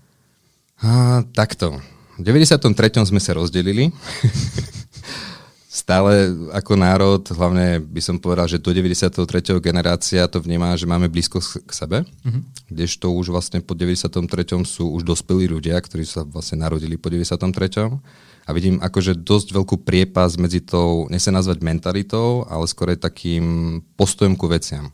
A, 0.80 1.20
takto. 1.36 1.76
V 2.16 2.24
93. 2.24 2.64
sme 3.04 3.20
sa 3.20 3.36
rozdelili. 3.36 3.92
stále 5.68 6.32
ako 6.56 6.80
národ, 6.80 7.20
hlavne 7.28 7.84
by 7.84 8.00
som 8.00 8.16
povedal, 8.16 8.48
že 8.48 8.56
do 8.56 8.72
93. 8.72 9.12
generácia 9.60 10.24
to 10.24 10.40
vníma, 10.40 10.72
že 10.80 10.88
máme 10.88 11.12
blízko 11.12 11.44
k 11.44 11.70
sebe, 11.76 11.98
mm-hmm. 12.08 12.72
kdežto 12.72 13.12
už 13.12 13.28
vlastne 13.28 13.60
po 13.60 13.76
93. 13.76 14.24
sú 14.64 14.88
už 14.96 15.04
dospelí 15.04 15.44
ľudia, 15.44 15.76
ktorí 15.76 16.08
sa 16.08 16.24
vlastne 16.24 16.64
narodili 16.64 16.96
po 16.96 17.12
93. 17.12 18.00
A 18.48 18.50
vidím 18.56 18.80
akože 18.80 19.20
dosť 19.20 19.52
veľkú 19.52 19.84
priepas 19.84 20.40
medzi 20.40 20.64
tou, 20.64 21.04
nechcem 21.12 21.36
nazvať 21.36 21.60
mentalitou, 21.60 22.48
ale 22.48 22.64
skôr 22.64 22.96
takým 22.96 23.78
postojom 24.00 24.40
ku 24.40 24.48
veciam. 24.48 24.88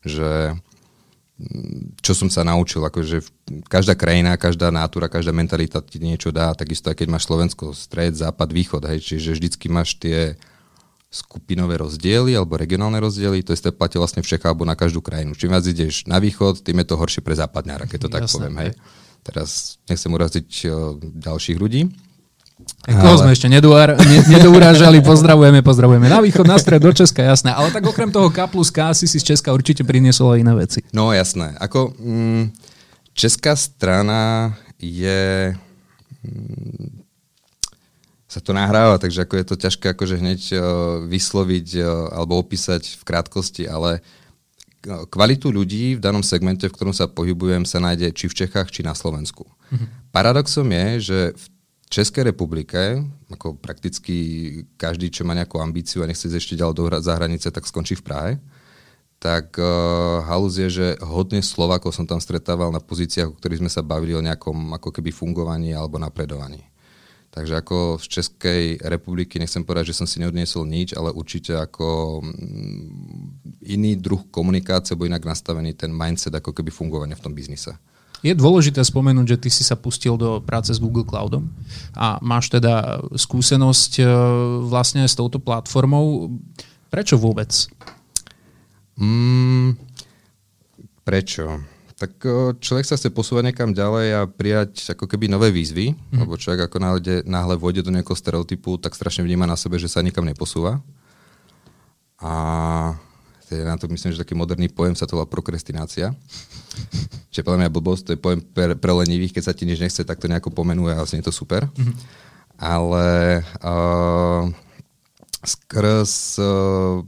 Že 0.00 0.56
čo 2.00 2.16
som 2.16 2.32
sa 2.32 2.48
naučil, 2.48 2.80
akože 2.80 3.20
každá 3.68 3.92
krajina, 3.92 4.40
každá 4.40 4.72
nátura, 4.72 5.12
každá 5.12 5.36
mentalita 5.36 5.84
ti 5.84 6.00
niečo 6.00 6.32
dá, 6.32 6.56
takisto 6.56 6.88
aj 6.88 6.96
keď 6.96 7.08
máš 7.12 7.28
Slovensko, 7.28 7.76
stred, 7.76 8.16
západ, 8.16 8.48
východ, 8.56 8.82
hej, 8.88 9.04
čiže 9.04 9.36
vždycky 9.36 9.68
máš 9.68 10.00
tie 10.00 10.40
skupinové 11.12 11.76
rozdiely 11.76 12.32
alebo 12.34 12.56
regionálne 12.56 12.98
rozdiely, 12.98 13.44
to 13.44 13.52
isté 13.52 13.68
platí 13.68 14.00
vlastne 14.00 14.24
v 14.24 14.28
Čechách 14.32 14.48
alebo 14.48 14.64
na 14.64 14.74
každú 14.74 15.04
krajinu. 15.04 15.36
Čím 15.36 15.52
viac 15.52 15.64
ideš 15.68 16.08
na 16.08 16.18
východ, 16.18 16.64
tým 16.64 16.80
je 16.82 16.86
to 16.88 16.96
horšie 16.96 17.20
pre 17.20 17.36
západňára, 17.36 17.84
keď 17.84 17.98
to 18.08 18.10
tak 18.10 18.24
Jasne, 18.24 18.34
poviem. 18.36 18.56
Hej. 18.64 18.70
Teraz 19.20 19.50
nechcem 19.90 20.12
uraziť 20.12 20.48
o, 20.66 20.96
ďalších 21.00 21.58
ľudí. 21.58 21.92
Ale... 22.88 23.02
Koho 23.02 23.16
sme 23.20 23.36
ešte 23.36 23.52
nedourážali, 23.52 24.32
nedourážali, 24.32 24.98
pozdravujeme, 25.04 25.60
pozdravujeme 25.60 26.08
na 26.08 26.24
východ, 26.24 26.48
na 26.48 26.56
stred, 26.56 26.80
do 26.80 26.88
Česka, 26.88 27.20
jasné. 27.20 27.52
Ale 27.52 27.68
tak 27.68 27.84
okrem 27.84 28.08
toho 28.08 28.32
K 28.32 28.48
plus 28.48 28.72
K 28.72 28.96
si 28.96 29.04
si 29.04 29.20
z 29.20 29.34
Česka 29.34 29.52
určite 29.52 29.84
priniesol 29.84 30.32
aj 30.32 30.38
iné 30.40 30.54
veci. 30.56 30.80
No 30.96 31.12
jasné. 31.12 31.52
Ako, 31.60 31.92
mm, 31.92 32.56
česká 33.12 33.52
strana 33.58 34.54
je... 34.80 35.52
Mm, 36.24 37.04
sa 38.26 38.40
to 38.40 38.56
nahráva, 38.56 39.00
takže 39.00 39.24
ako 39.24 39.34
je 39.36 39.46
to 39.48 39.56
ťažké 39.56 39.86
akože 39.96 40.16
hneď 40.20 40.40
uh, 40.52 40.60
vysloviť 41.08 41.68
uh, 41.80 42.20
alebo 42.20 42.36
opísať 42.36 43.00
v 43.00 43.02
krátkosti, 43.06 43.64
ale 43.64 44.04
kvalitu 44.86 45.50
ľudí 45.50 45.96
v 45.96 46.04
danom 46.04 46.22
segmente, 46.22 46.68
v 46.68 46.74
ktorom 46.74 46.94
sa 46.94 47.10
pohybujem, 47.10 47.66
sa 47.66 47.82
nájde 47.82 48.12
či 48.14 48.30
v 48.30 48.36
Čechách, 48.44 48.70
či 48.70 48.86
na 48.86 48.94
Slovensku. 48.94 49.48
Mm-hmm. 49.48 49.88
Paradoxom 50.14 50.68
je, 50.68 50.86
že 51.00 51.18
v 51.34 51.44
Českej 51.86 52.34
republike, 52.34 52.98
ako 53.30 53.54
prakticky 53.62 54.14
každý, 54.74 55.06
čo 55.10 55.22
má 55.22 55.38
nejakú 55.38 55.62
ambíciu 55.62 56.02
a 56.02 56.10
nechce 56.10 56.26
ešte 56.26 56.58
ďalej 56.58 56.74
dohrať 56.74 57.02
za 57.06 57.14
hranice, 57.14 57.46
tak 57.54 57.62
skončí 57.62 57.94
v 57.94 58.06
Prahe. 58.06 58.32
Tak 59.16 59.56
uh, 59.56 60.26
halus 60.26 60.60
je, 60.60 60.68
že 60.68 60.86
hodne 61.00 61.40
Slovakov 61.40 61.94
som 61.94 62.04
tam 62.04 62.20
stretával 62.20 62.68
na 62.74 62.82
pozíciách, 62.82 63.32
o 63.32 63.36
ktorých 63.38 63.62
sme 63.64 63.70
sa 63.72 63.86
bavili 63.86 64.12
o 64.12 64.20
nejakom 64.20 64.76
ako 64.76 64.92
keby 64.92 65.14
fungovaní 65.14 65.72
alebo 65.72 65.96
napredovaní. 65.96 66.66
Takže 67.36 67.54
ako 67.60 68.00
z 68.00 68.06
Českej 68.08 68.62
republiky 68.80 69.36
nechcem 69.36 69.60
povedať, 69.60 69.92
že 69.92 69.98
som 70.00 70.08
si 70.08 70.24
neodniesol 70.24 70.64
nič, 70.64 70.96
ale 70.96 71.12
určite 71.12 71.52
ako 71.52 72.20
mm, 72.24 73.60
iný 73.76 74.00
druh 74.00 74.24
komunikácie, 74.32 74.96
alebo 74.96 75.04
inak 75.04 75.20
nastavený 75.20 75.76
ten 75.76 75.92
mindset 75.92 76.32
ako 76.32 76.56
keby 76.56 76.72
fungovania 76.72 77.12
v 77.12 77.24
tom 77.28 77.36
biznise. 77.36 77.76
Je 78.24 78.32
dôležité 78.32 78.80
spomenúť, 78.80 79.36
že 79.36 79.40
ty 79.46 79.48
si 79.52 79.62
sa 79.64 79.76
pustil 79.76 80.16
do 80.16 80.40
práce 80.40 80.72
s 80.72 80.80
Google 80.80 81.04
Cloudom 81.04 81.48
a 81.92 82.16
máš 82.24 82.48
teda 82.48 83.04
skúsenosť 83.12 83.92
e, 84.00 84.04
vlastne 84.66 85.04
s 85.04 85.14
touto 85.14 85.36
platformou. 85.36 86.32
Prečo 86.88 87.20
vôbec? 87.20 87.52
Mm, 88.96 89.76
prečo? 91.04 91.60
tak 91.96 92.12
človek 92.60 92.84
sa 92.84 93.00
chce 93.00 93.08
posúvať 93.08 93.50
niekam 93.50 93.72
ďalej 93.72 94.06
a 94.12 94.20
prijať 94.28 94.92
ako 94.92 95.08
keby 95.08 95.32
nové 95.32 95.48
výzvy, 95.48 95.96
mm. 95.96 96.20
lebo 96.20 96.36
človek 96.36 96.68
ako 96.68 96.76
náhle, 96.76 97.00
náhle 97.24 97.56
vôjde 97.56 97.88
do 97.88 97.92
nejakého 97.92 98.12
stereotypu, 98.12 98.76
tak 98.76 98.92
strašne 98.92 99.24
vníma 99.24 99.48
na 99.48 99.56
sebe, 99.56 99.80
že 99.80 99.88
sa 99.88 100.04
nikam 100.04 100.28
neposúva. 100.28 100.84
A 102.20 102.32
na 103.52 103.78
to 103.78 103.86
myslím, 103.86 104.12
že 104.12 104.22
taký 104.22 104.34
moderný 104.34 104.66
pojem 104.66 104.98
sa 104.98 105.06
to 105.06 105.18
volá 105.18 105.28
prokrastinácia. 105.28 106.10
Čiže 107.30 107.44
podľa 107.46 107.60
mňa 107.66 107.74
blbosť, 107.74 108.02
to 108.02 108.12
je 108.16 108.20
pojem 108.20 108.40
pre, 108.42 108.74
pre 108.74 108.92
lenivých, 108.92 109.36
keď 109.38 109.42
sa 109.46 109.56
ti 109.56 109.68
nič 109.68 109.78
nechce, 109.78 110.02
tak 110.02 110.18
to 110.18 110.26
nejako 110.26 110.50
pomenuje 110.50 110.94
a 110.94 111.00
vlastne 111.02 111.22
je 111.22 111.28
to 111.28 111.34
super. 111.34 111.70
Mm. 111.78 111.94
Ale 112.56 113.08
uh, 113.62 114.48
skrz 115.44 116.40
uh, 116.40 117.04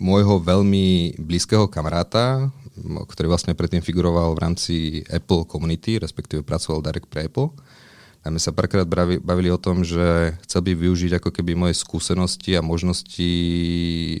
môjho 0.00 0.40
veľmi 0.40 1.16
blízkeho 1.20 1.68
kamaráta, 1.68 2.50
ktorý 2.80 3.28
vlastne 3.28 3.52
predtým 3.52 3.84
figuroval 3.84 4.32
v 4.32 4.42
rámci 4.42 4.74
Apple 5.12 5.44
Community, 5.44 6.00
respektíve 6.00 6.40
pracoval 6.40 6.80
direct 6.80 7.08
pre 7.08 7.28
Apple. 7.28 7.52
A 8.20 8.28
my 8.28 8.36
sa 8.36 8.52
párkrát 8.52 8.84
bavili 9.24 9.48
o 9.48 9.56
tom, 9.56 9.80
že 9.80 10.36
chcel 10.44 10.60
by 10.60 10.76
využiť 10.76 11.16
ako 11.16 11.32
keby 11.32 11.56
moje 11.56 11.80
skúsenosti 11.80 12.52
a 12.52 12.60
možnosti, 12.60 13.32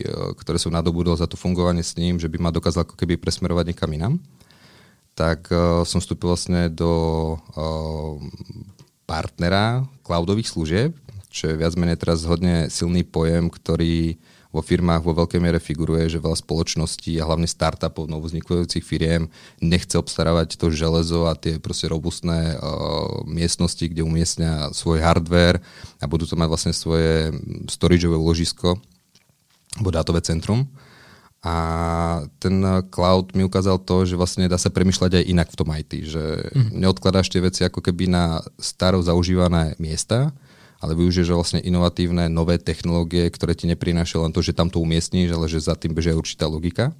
ktoré 0.40 0.56
som 0.56 0.72
nadobudol 0.72 1.20
za 1.20 1.28
to 1.28 1.36
fungovanie 1.36 1.84
s 1.84 2.00
ním, 2.00 2.16
že 2.16 2.32
by 2.32 2.40
ma 2.40 2.48
dokázal 2.48 2.88
ako 2.88 2.96
keby 2.96 3.20
presmerovať 3.20 3.76
niekam 3.76 3.92
inám. 3.92 4.14
Tak 5.12 5.52
uh, 5.52 5.84
som 5.84 6.00
vstúpil 6.00 6.32
vlastne 6.32 6.72
do 6.72 6.88
uh, 7.36 8.16
partnera 9.04 9.84
cloudových 10.00 10.48
služieb, 10.48 10.96
čo 11.28 11.50
je 11.50 11.60
viac 11.60 11.76
menej 11.76 12.00
teraz 12.00 12.24
hodne 12.24 12.72
silný 12.72 13.04
pojem, 13.04 13.52
ktorý 13.52 14.16
vo 14.50 14.60
firmách 14.66 15.06
vo 15.06 15.14
veľkej 15.14 15.38
miere 15.38 15.62
figuruje, 15.62 16.10
že 16.10 16.18
veľa 16.18 16.34
spoločností 16.34 17.14
a 17.22 17.26
hlavne 17.26 17.46
startupov 17.46 18.10
novoznikujúcich 18.10 18.82
firiem 18.82 19.30
nechce 19.62 19.94
obstarávať 19.94 20.58
to 20.58 20.74
železo 20.74 21.30
a 21.30 21.38
tie 21.38 21.62
proste 21.62 21.86
robustné 21.86 22.58
uh, 22.58 23.22
miestnosti, 23.30 23.86
kde 23.86 24.02
umiestnia 24.02 24.74
svoj 24.74 25.06
hardware 25.06 25.62
a 26.02 26.04
budú 26.10 26.26
to 26.26 26.34
mať 26.34 26.48
vlastne 26.50 26.74
svoje 26.74 27.30
storageové 27.70 28.18
ložisko 28.18 28.74
alebo 29.78 29.90
dátové 29.94 30.18
centrum. 30.26 30.66
A 31.40 31.56
ten 32.36 32.60
cloud 32.92 33.32
mi 33.32 33.48
ukázal 33.48 33.80
to, 33.80 34.04
že 34.04 34.12
vlastne 34.12 34.44
dá 34.44 34.60
sa 34.60 34.68
premyšľať 34.68 35.24
aj 35.24 35.24
inak 35.24 35.48
v 35.48 35.56
tom 35.56 35.72
IT, 35.72 35.92
že 36.04 36.52
mm. 36.52 36.76
neodkladáš 36.76 37.32
tie 37.32 37.40
veci 37.40 37.64
ako 37.64 37.80
keby 37.80 38.12
na 38.12 38.44
staro 38.60 39.00
zaužívané 39.00 39.72
miesta, 39.80 40.36
ale 40.80 40.96
využiješ 40.96 41.28
vlastne 41.30 41.60
inovatívne 41.60 42.32
nové 42.32 42.56
technológie, 42.56 43.28
ktoré 43.28 43.52
ti 43.52 43.68
neprinášajú 43.68 44.24
len 44.24 44.32
to, 44.32 44.40
že 44.40 44.56
tam 44.56 44.72
to 44.72 44.80
umiestníš, 44.80 45.36
ale 45.36 45.46
že 45.46 45.60
za 45.60 45.76
tým 45.76 45.92
bežia 45.92 46.16
určitá 46.16 46.48
logika. 46.48 46.96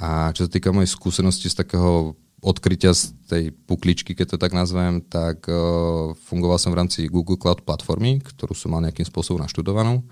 A 0.00 0.32
čo 0.32 0.48
sa 0.48 0.50
týka 0.50 0.72
mojej 0.72 0.88
skúsenosti 0.88 1.52
z 1.52 1.58
takého 1.60 2.16
odkrytia 2.38 2.94
z 2.94 3.12
tej 3.26 3.44
pukličky, 3.66 4.14
keď 4.14 4.34
to 4.34 4.36
tak 4.38 4.54
nazvem, 4.54 5.02
tak 5.02 5.42
uh, 5.50 6.14
fungoval 6.30 6.56
som 6.56 6.70
v 6.70 6.78
rámci 6.80 7.10
Google 7.10 7.36
Cloud 7.36 7.66
platformy, 7.66 8.22
ktorú 8.22 8.54
som 8.54 8.72
mal 8.72 8.82
nejakým 8.86 9.04
spôsobom 9.04 9.42
naštudovanú 9.42 10.06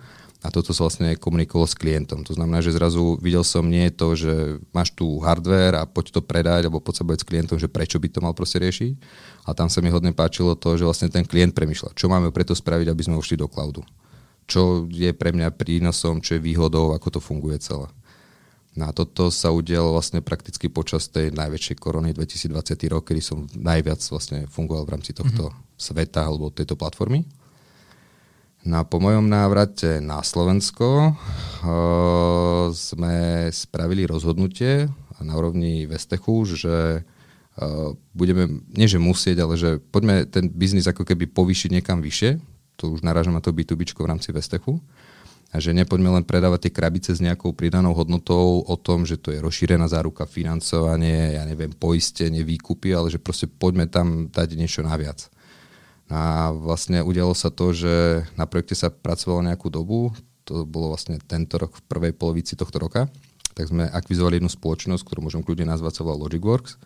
a 0.47 0.55
toto 0.55 0.71
sa 0.71 0.87
vlastne 0.87 1.19
komunikovalo 1.19 1.67
s 1.67 1.75
klientom. 1.75 2.23
To 2.23 2.31
znamená, 2.39 2.63
že 2.63 2.71
zrazu 2.71 3.19
videl 3.19 3.43
som 3.43 3.67
nie 3.67 3.91
to, 3.91 4.15
že 4.15 4.63
máš 4.71 4.95
tu 4.95 5.19
hardware 5.19 5.75
a 5.75 5.83
poď 5.83 6.15
to 6.15 6.21
predať, 6.23 6.71
alebo 6.71 6.79
poď 6.79 7.03
sa 7.03 7.05
s 7.05 7.27
klientom, 7.27 7.59
že 7.59 7.67
prečo 7.67 7.99
by 7.99 8.07
to 8.07 8.23
mal 8.23 8.31
proste 8.31 8.63
riešiť. 8.63 8.95
A 9.43 9.59
tam 9.59 9.67
sa 9.67 9.83
mi 9.83 9.91
hodne 9.91 10.15
páčilo 10.15 10.55
to, 10.55 10.79
že 10.79 10.87
vlastne 10.87 11.11
ten 11.11 11.27
klient 11.27 11.51
premyšľa, 11.51 11.99
čo 11.99 12.07
máme 12.07 12.31
preto 12.31 12.55
spraviť, 12.55 12.87
aby 12.87 13.03
sme 13.03 13.19
ušli 13.19 13.35
do 13.35 13.51
cloudu. 13.51 13.83
Čo 14.47 14.87
je 14.87 15.11
pre 15.11 15.35
mňa 15.35 15.51
prínosom, 15.59 16.23
čo 16.23 16.39
je 16.39 16.45
výhodou, 16.47 16.95
ako 16.95 17.19
to 17.19 17.21
funguje 17.21 17.59
celé. 17.59 17.91
No 18.79 18.87
a 18.87 18.95
toto 18.95 19.35
sa 19.35 19.51
udialo 19.51 19.99
vlastne 19.99 20.23
prakticky 20.23 20.71
počas 20.71 21.11
tej 21.11 21.35
najväčšej 21.35 21.77
korony 21.81 22.15
2020 22.15 22.93
rok, 22.95 23.09
kedy 23.09 23.25
som 23.25 23.51
najviac 23.57 23.99
vlastne 24.07 24.47
fungoval 24.47 24.87
v 24.87 24.93
rámci 24.95 25.11
tohto 25.11 25.51
mm-hmm. 25.51 25.75
sveta 25.75 26.23
alebo 26.23 26.55
tejto 26.55 26.79
platformy. 26.79 27.27
No 28.67 28.83
a 28.83 28.85
po 28.85 28.99
mojom 28.99 29.31
návrate 29.31 30.03
na 30.03 30.27
Slovensko 30.27 31.15
uh, 31.15 31.15
sme 32.75 33.47
spravili 33.55 34.03
rozhodnutie 34.11 34.91
na 35.23 35.33
úrovni 35.39 35.87
Vestechu, 35.87 36.43
že 36.51 37.07
uh, 37.07 37.95
budeme, 38.11 38.67
nie 38.75 38.91
že 38.91 38.99
musieť, 38.99 39.47
ale 39.47 39.55
že 39.55 39.79
poďme 39.79 40.27
ten 40.27 40.51
biznis 40.51 40.91
ako 40.91 41.07
keby 41.07 41.31
povýšiť 41.31 41.79
niekam 41.79 42.03
vyššie, 42.03 42.43
to 42.75 42.91
už 42.91 43.07
narážam 43.07 43.39
na 43.39 43.41
to 43.41 43.55
B2B 43.55 43.87
v 43.87 44.11
rámci 44.11 44.35
Vestechu, 44.35 44.83
a 45.55 45.63
že 45.63 45.71
nepoďme 45.71 46.11
len 46.11 46.27
predávať 46.27 46.67
tie 46.67 46.75
krabice 46.75 47.15
s 47.15 47.23
nejakou 47.23 47.55
pridanou 47.55 47.95
hodnotou 47.95 48.67
o 48.67 48.77
tom, 48.77 49.07
že 49.07 49.15
to 49.15 49.31
je 49.31 49.39
rozšírená 49.39 49.87
záruka, 49.87 50.27
financovanie, 50.27 51.39
ja 51.39 51.47
neviem, 51.47 51.71
poistenie, 51.71 52.43
výkupy, 52.43 52.91
ale 52.91 53.15
že 53.15 53.23
proste 53.23 53.47
poďme 53.47 53.87
tam 53.87 54.27
dať 54.27 54.59
niečo 54.59 54.83
naviac. 54.83 55.31
A 56.07 56.55
vlastne 56.55 57.03
udialo 57.03 57.35
sa 57.35 57.51
to, 57.51 57.75
že 57.75 58.23
na 58.39 58.47
projekte 58.47 58.79
sa 58.79 58.95
pracovalo 58.95 59.43
nejakú 59.43 59.67
dobu, 59.69 60.15
to 60.47 60.63
bolo 60.63 60.95
vlastne 60.95 61.19
tento 61.27 61.59
rok, 61.59 61.75
v 61.75 61.83
prvej 61.91 62.13
polovici 62.15 62.55
tohto 62.55 62.79
roka, 62.79 63.11
tak 63.57 63.67
sme 63.67 63.91
akvizovali 63.91 64.39
jednu 64.39 64.53
spoločnosť, 64.53 65.03
ktorú 65.03 65.27
môžem 65.27 65.43
kľudne 65.43 65.67
nazvať, 65.67 65.99
sa 65.99 66.07
volá 66.07 66.23
Logicworks. 66.23 66.79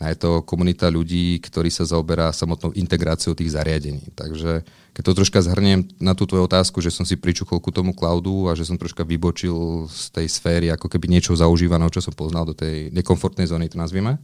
A 0.00 0.08
je 0.08 0.16
to 0.16 0.40
komunita 0.40 0.88
ľudí, 0.88 1.36
ktorí 1.44 1.68
sa 1.68 1.84
zaoberá 1.84 2.32
samotnou 2.32 2.72
integráciou 2.72 3.36
tých 3.36 3.52
zariadení. 3.52 4.08
Takže 4.16 4.64
keď 4.96 5.02
to 5.04 5.12
troška 5.12 5.44
zhrniem 5.44 5.92
na 6.00 6.16
tú 6.16 6.24
tvoju 6.24 6.48
otázku, 6.48 6.80
že 6.80 6.88
som 6.88 7.04
si 7.04 7.20
pričuchol 7.20 7.60
ku 7.60 7.68
tomu 7.68 7.92
cloudu 7.92 8.48
a 8.48 8.56
že 8.56 8.64
som 8.64 8.80
troška 8.80 9.04
vybočil 9.04 9.84
z 9.92 10.08
tej 10.08 10.26
sféry 10.32 10.72
ako 10.72 10.88
keby 10.88 11.04
niečo 11.04 11.36
zaužívaného, 11.36 11.92
čo 11.92 12.00
som 12.00 12.16
poznal 12.16 12.48
do 12.48 12.56
tej 12.56 12.88
nekomfortnej 12.96 13.44
zóny, 13.44 13.68
to 13.68 13.76
nazvime, 13.76 14.16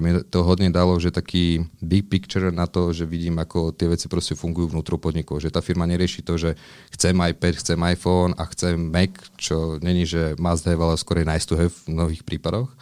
tam 0.00 0.08
mi 0.08 0.16
to 0.24 0.40
hodne 0.40 0.72
dalo, 0.72 0.96
že 0.96 1.12
taký 1.12 1.68
big 1.84 2.08
picture 2.08 2.48
na 2.48 2.64
to, 2.64 2.88
že 2.96 3.04
vidím, 3.04 3.36
ako 3.36 3.76
tie 3.76 3.84
veci 3.84 4.08
proste 4.08 4.32
fungujú 4.32 4.72
vnútro 4.72 4.96
podnikov. 4.96 5.44
Že 5.44 5.52
tá 5.52 5.60
firma 5.60 5.84
nerieši 5.84 6.24
to, 6.24 6.40
že 6.40 6.56
chcem 6.96 7.12
iPad, 7.12 7.60
chcem 7.60 7.76
iPhone 7.76 8.32
a 8.40 8.48
chcem 8.48 8.80
Mac, 8.80 9.12
čo 9.36 9.76
není, 9.84 10.08
že 10.08 10.32
must 10.40 10.64
have, 10.64 10.80
ale 10.80 10.96
skôr 10.96 11.20
nice 11.20 11.44
to 11.44 11.60
have 11.60 11.76
v 11.84 11.92
mnohých 11.92 12.24
prípadoch 12.24 12.72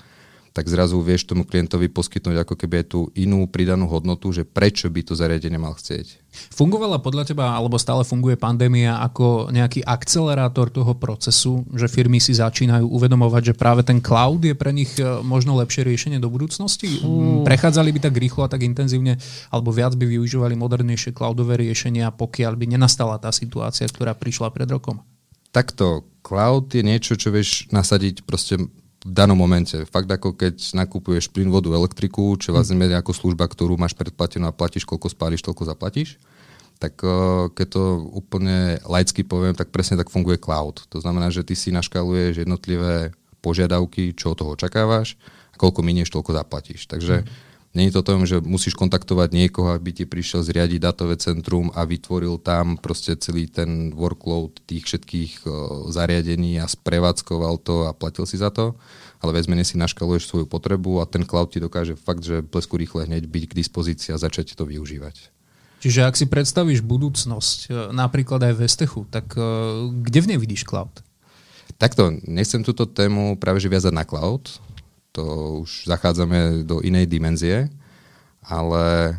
tak 0.59 0.67
zrazu 0.67 0.99
vieš 0.99 1.23
tomu 1.23 1.47
klientovi 1.47 1.87
poskytnúť 1.87 2.43
ako 2.43 2.59
keby 2.59 2.83
tú 2.83 3.15
inú 3.15 3.47
pridanú 3.47 3.87
hodnotu, 3.87 4.35
že 4.35 4.43
prečo 4.43 4.91
by 4.91 5.07
to 5.07 5.15
zariadenie 5.15 5.55
mal 5.55 5.79
chcieť. 5.79 6.19
Fungovala 6.51 6.99
podľa 6.99 7.31
teba, 7.31 7.55
alebo 7.55 7.79
stále 7.79 8.03
funguje 8.03 8.35
pandémia 8.35 8.99
ako 8.99 9.55
nejaký 9.55 9.87
akcelerátor 9.87 10.75
toho 10.75 10.99
procesu, 10.99 11.63
že 11.79 11.87
firmy 11.87 12.19
si 12.19 12.35
začínajú 12.35 12.91
uvedomovať, 12.91 13.55
že 13.55 13.55
práve 13.55 13.87
ten 13.87 14.03
cloud 14.03 14.43
je 14.43 14.59
pre 14.59 14.75
nich 14.75 14.91
e, 14.99 15.07
možno 15.23 15.55
lepšie 15.63 15.87
riešenie 15.87 16.19
do 16.19 16.27
budúcnosti? 16.27 16.99
Mm. 17.07 17.47
Prechádzali 17.47 17.95
by 17.95 18.01
tak 18.11 18.19
rýchlo 18.19 18.43
a 18.43 18.51
tak 18.51 18.67
intenzívne, 18.67 19.15
alebo 19.55 19.71
viac 19.71 19.95
by 19.95 20.11
využívali 20.11 20.59
modernejšie 20.59 21.15
cloudové 21.15 21.55
riešenia, 21.55 22.11
pokiaľ 22.11 22.59
by 22.59 22.67
nenastala 22.75 23.15
tá 23.23 23.31
situácia, 23.31 23.87
ktorá 23.87 24.11
prišla 24.19 24.51
pred 24.51 24.67
rokom? 24.67 24.99
Takto, 25.55 26.03
cloud 26.27 26.75
je 26.75 26.83
niečo, 26.85 27.17
čo 27.17 27.33
vieš 27.33 27.71
nasadiť 27.73 28.27
proste 28.27 28.59
v 29.07 29.13
danom 29.15 29.39
momente. 29.39 29.79
Fakt 29.87 30.11
ako 30.11 30.35
keď 30.35 30.75
nakupuješ 30.75 31.31
plyn, 31.31 31.51
vodu, 31.55 31.71
elektriku, 31.71 32.35
čo 32.35 32.51
vlastne 32.51 32.79
je 32.83 32.95
nejaká 32.99 33.15
služba, 33.15 33.47
ktorú 33.47 33.79
máš 33.79 33.95
predplatenú 33.95 34.51
a 34.51 34.57
platíš, 34.57 34.83
koľko 34.83 35.07
spáliš, 35.13 35.47
toľko 35.47 35.71
zaplatíš, 35.71 36.19
tak 36.79 36.99
uh, 37.03 37.51
keď 37.55 37.67
to 37.75 37.83
úplne 38.15 38.79
laicky 38.87 39.23
poviem, 39.23 39.55
tak 39.55 39.71
presne 39.71 39.99
tak 39.99 40.11
funguje 40.11 40.39
cloud. 40.39 40.83
To 40.91 40.99
znamená, 40.99 41.31
že 41.31 41.47
ty 41.47 41.55
si 41.55 41.75
naškaluješ 41.75 42.43
jednotlivé 42.43 43.15
požiadavky, 43.39 44.15
čo 44.19 44.35
od 44.35 44.39
toho 44.39 44.55
očakávaš 44.59 45.15
a 45.55 45.57
koľko 45.59 45.83
minieš, 45.83 46.11
toľko 46.11 46.35
zaplatíš. 46.35 46.91
Takže 46.91 47.23
mm. 47.23 47.48
Není 47.79 47.95
to 47.95 48.03
o 48.03 48.09
tom, 48.11 48.27
že 48.27 48.43
musíš 48.43 48.75
kontaktovať 48.75 49.31
niekoho, 49.31 49.71
aby 49.71 49.95
ti 49.95 50.03
prišiel 50.03 50.43
zriadiť 50.43 50.83
datové 50.83 51.15
centrum 51.15 51.71
a 51.71 51.87
vytvoril 51.87 52.43
tam 52.43 52.75
proste 52.75 53.15
celý 53.15 53.47
ten 53.47 53.95
workload 53.95 54.67
tých 54.67 54.83
všetkých 54.83 55.47
zariadení 55.87 56.59
a 56.59 56.67
sprevádzkoval 56.67 57.63
to 57.63 57.87
a 57.87 57.95
platil 57.95 58.27
si 58.27 58.35
za 58.35 58.51
to, 58.51 58.75
ale 59.23 59.31
viac 59.31 59.47
menej 59.47 59.63
si 59.63 59.79
naškaluješ 59.79 60.27
svoju 60.27 60.51
potrebu 60.51 60.99
a 60.99 61.07
ten 61.07 61.23
cloud 61.23 61.55
ti 61.55 61.63
dokáže 61.63 61.95
fakt, 61.95 62.27
že 62.27 62.43
blesku 62.43 62.75
rýchle 62.75 63.07
hneď 63.07 63.31
byť 63.31 63.45
k 63.47 63.59
dispozícii 63.63 64.11
a 64.11 64.19
začať 64.19 64.59
to 64.59 64.67
využívať. 64.67 65.31
Čiže 65.79 66.03
ak 66.03 66.19
si 66.19 66.27
predstavíš 66.27 66.83
budúcnosť, 66.83 67.59
e, 67.71 67.95
napríklad 67.95 68.43
aj 68.43 68.55
v 68.59 68.61
Estechu, 68.67 69.07
tak 69.07 69.31
uh, 69.39 69.87
kde 69.87 70.19
v 70.27 70.29
nej 70.35 70.39
vidíš 70.43 70.67
cloud? 70.67 70.91
Takto, 71.79 72.11
nechcem 72.27 72.67
túto 72.67 72.91
tému 72.91 73.39
práve 73.39 73.63
že 73.63 73.71
viazať 73.71 73.95
na 73.95 74.03
cloud, 74.03 74.59
to 75.19 75.25
už 75.67 75.91
zachádzame 75.91 76.63
do 76.63 76.79
inej 76.79 77.11
dimenzie, 77.11 77.67
ale 78.47 79.19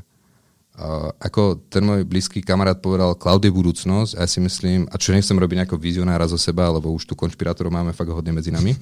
uh, 0.79 1.11
ako 1.19 1.59
ten 1.67 1.83
môj 1.83 2.07
blízky 2.07 2.39
kamarát 2.39 2.79
povedal, 2.79 3.19
cloud 3.19 3.43
je 3.43 3.51
budúcnosť 3.51 4.15
a 4.15 4.23
ja 4.23 4.29
si 4.31 4.39
myslím, 4.39 4.87
a 4.87 4.95
čo 4.95 5.11
nechcem 5.11 5.35
robiť 5.35 5.59
nejako 5.59 5.75
vizionára 5.75 6.23
zo 6.31 6.39
seba, 6.39 6.71
lebo 6.71 6.95
už 6.95 7.03
tu 7.03 7.19
konšpirátorov 7.19 7.75
máme 7.75 7.91
fakt 7.91 8.15
hodne 8.15 8.31
medzi 8.31 8.55
nami, 8.55 8.79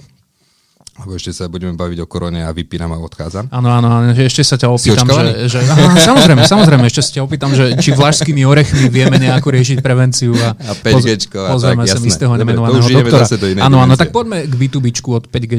lebo 0.97 1.13
ešte 1.13 1.29
sa 1.29 1.45
budeme 1.45 1.77
baviť 1.77 2.01
o 2.01 2.07
korone 2.09 2.41
a 2.41 2.49
vypínam 2.49 2.89
a 2.89 2.97
odchádzam. 2.97 3.53
Áno, 3.53 3.69
áno, 3.69 4.09
ešte 4.17 4.41
sa 4.41 4.57
ťa 4.57 4.73
opýtam, 4.73 5.05
že, 5.05 5.45
že 5.45 5.59
áno, 5.61 5.93
samozrejme, 5.93 6.41
samozrejme, 6.49 6.83
ešte 6.89 7.01
sa 7.05 7.11
ťa 7.17 7.21
opýtam, 7.21 7.51
že 7.53 7.77
či 7.77 7.93
vlašskými 7.93 8.41
orechmi 8.41 8.89
vieme 8.89 9.21
nejako 9.21 9.53
riešiť 9.53 9.77
prevenciu 9.85 10.33
a, 10.33 10.57
a 10.57 10.73
5G 10.73 11.29
a 11.37 11.53
pozrieme 11.53 11.85
tak, 11.85 11.93
sa 11.93 11.99
jasné. 12.01 12.09
istého 12.09 12.33
Dobre, 12.33 12.41
nemenovaného 12.41 12.81
už 12.81 12.93
doktora. 12.97 13.25
Zase 13.29 13.37
do 13.37 13.45
inej 13.45 13.61
áno, 13.61 13.77
áno, 13.77 13.93
tak 13.93 14.09
poďme 14.09 14.49
k 14.49 14.53
B2B 14.57 14.89
od 15.13 15.25
5G. 15.29 15.55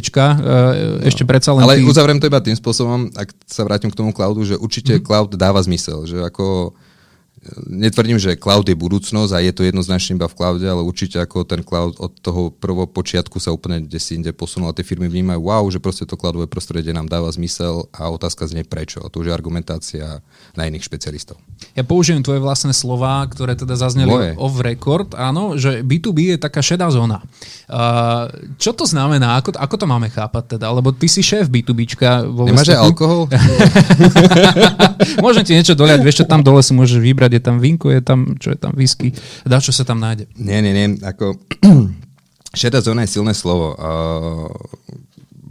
Ešte 1.07 1.23
predsa 1.23 1.55
len 1.55 1.63
Ale 1.63 1.79
ty... 1.79 1.87
uzavriem 1.87 2.19
to 2.19 2.27
iba 2.27 2.43
tým 2.43 2.59
spôsobom, 2.59 3.15
ak 3.15 3.31
sa 3.47 3.63
vrátim 3.63 3.95
k 3.95 3.99
tomu 3.99 4.11
cloudu, 4.11 4.43
že 4.43 4.59
určite 4.59 4.99
mm-hmm. 4.99 5.07
cloud 5.07 5.31
dáva 5.39 5.63
zmysel, 5.63 6.03
že 6.03 6.19
ako 6.19 6.75
netvrdím, 7.67 8.19
že 8.21 8.39
cloud 8.39 8.67
je 8.69 8.77
budúcnosť 8.77 9.33
a 9.35 9.39
je 9.43 9.53
to 9.53 9.63
jednoznačne 9.67 10.17
iba 10.17 10.29
v 10.29 10.37
cloude, 10.37 10.65
ale 10.65 10.83
určite 10.85 11.21
ako 11.21 11.45
ten 11.45 11.65
cloud 11.65 11.97
od 11.99 12.13
toho 12.21 12.53
prvopočiatku 12.53 13.41
sa 13.41 13.55
úplne 13.55 13.85
kde 13.85 13.99
si 14.01 14.17
inde 14.19 14.31
posunul 14.33 14.71
a 14.71 14.77
tie 14.77 14.85
firmy 14.85 15.09
vnímajú, 15.09 15.41
wow, 15.41 15.65
že 15.73 15.81
proste 15.81 16.05
to 16.05 16.19
cloudové 16.19 16.47
prostredie 16.47 16.93
nám 16.93 17.09
dáva 17.09 17.31
zmysel 17.33 17.89
a 17.95 18.09
otázka 18.13 18.47
znie 18.49 18.65
prečo. 18.65 19.01
A 19.01 19.09
to 19.09 19.25
už 19.25 19.31
je 19.31 19.35
argumentácia 19.35 20.21
na 20.53 20.63
iných 20.69 20.85
špecialistov. 20.85 21.41
Ja 21.75 21.83
použijem 21.83 22.23
tvoje 22.23 22.43
vlastné 22.43 22.75
slova, 22.75 23.25
ktoré 23.27 23.55
teda 23.59 23.75
zazneli 23.75 24.11
Moje. 24.11 24.33
off 24.39 24.59
record, 24.63 25.15
áno, 25.15 25.55
že 25.59 25.83
B2B 25.83 26.35
je 26.35 26.39
taká 26.39 26.63
šedá 26.63 26.91
zóna. 26.91 27.23
Uh, 27.69 28.31
čo 28.57 28.75
to 28.75 28.87
znamená? 28.87 29.39
Ako, 29.41 29.55
ako 29.55 29.75
to 29.79 29.87
máme 29.87 30.09
chápať 30.11 30.59
teda? 30.59 30.71
Lebo 30.71 30.95
ty 30.95 31.07
si 31.07 31.23
šéf 31.25 31.51
B2Bčka. 31.51 32.27
Vo 32.29 32.47
Nemáš 32.47 32.73
aj 32.73 32.79
Vesteku. 32.79 32.87
alkohol? 32.87 33.21
Môžem 35.25 35.45
ti 35.47 35.53
niečo 35.55 35.75
doliať, 35.79 36.01
vieš 36.03 36.23
čo, 36.23 36.25
tam 36.27 36.43
dole 36.43 36.63
si 36.63 36.75
môžeš 36.75 36.99
vybrať, 36.99 37.38
je 37.39 37.43
tam 37.43 37.63
vinko, 37.63 37.95
je 37.95 38.03
tam, 38.03 38.35
čo 38.37 38.53
je 38.53 38.59
tam 38.59 38.75
whisky, 38.75 39.15
dá 39.47 39.63
čo 39.63 39.71
sa 39.71 39.87
tam 39.87 40.03
nájde. 40.03 40.27
Nie, 40.37 40.59
nie, 40.59 40.75
nie. 40.75 40.99
Ako... 41.01 41.39
Šedá 42.59 42.83
zóna 42.83 43.07
je 43.07 43.15
silné 43.15 43.37
slovo. 43.37 43.77
Uh, 43.77 44.51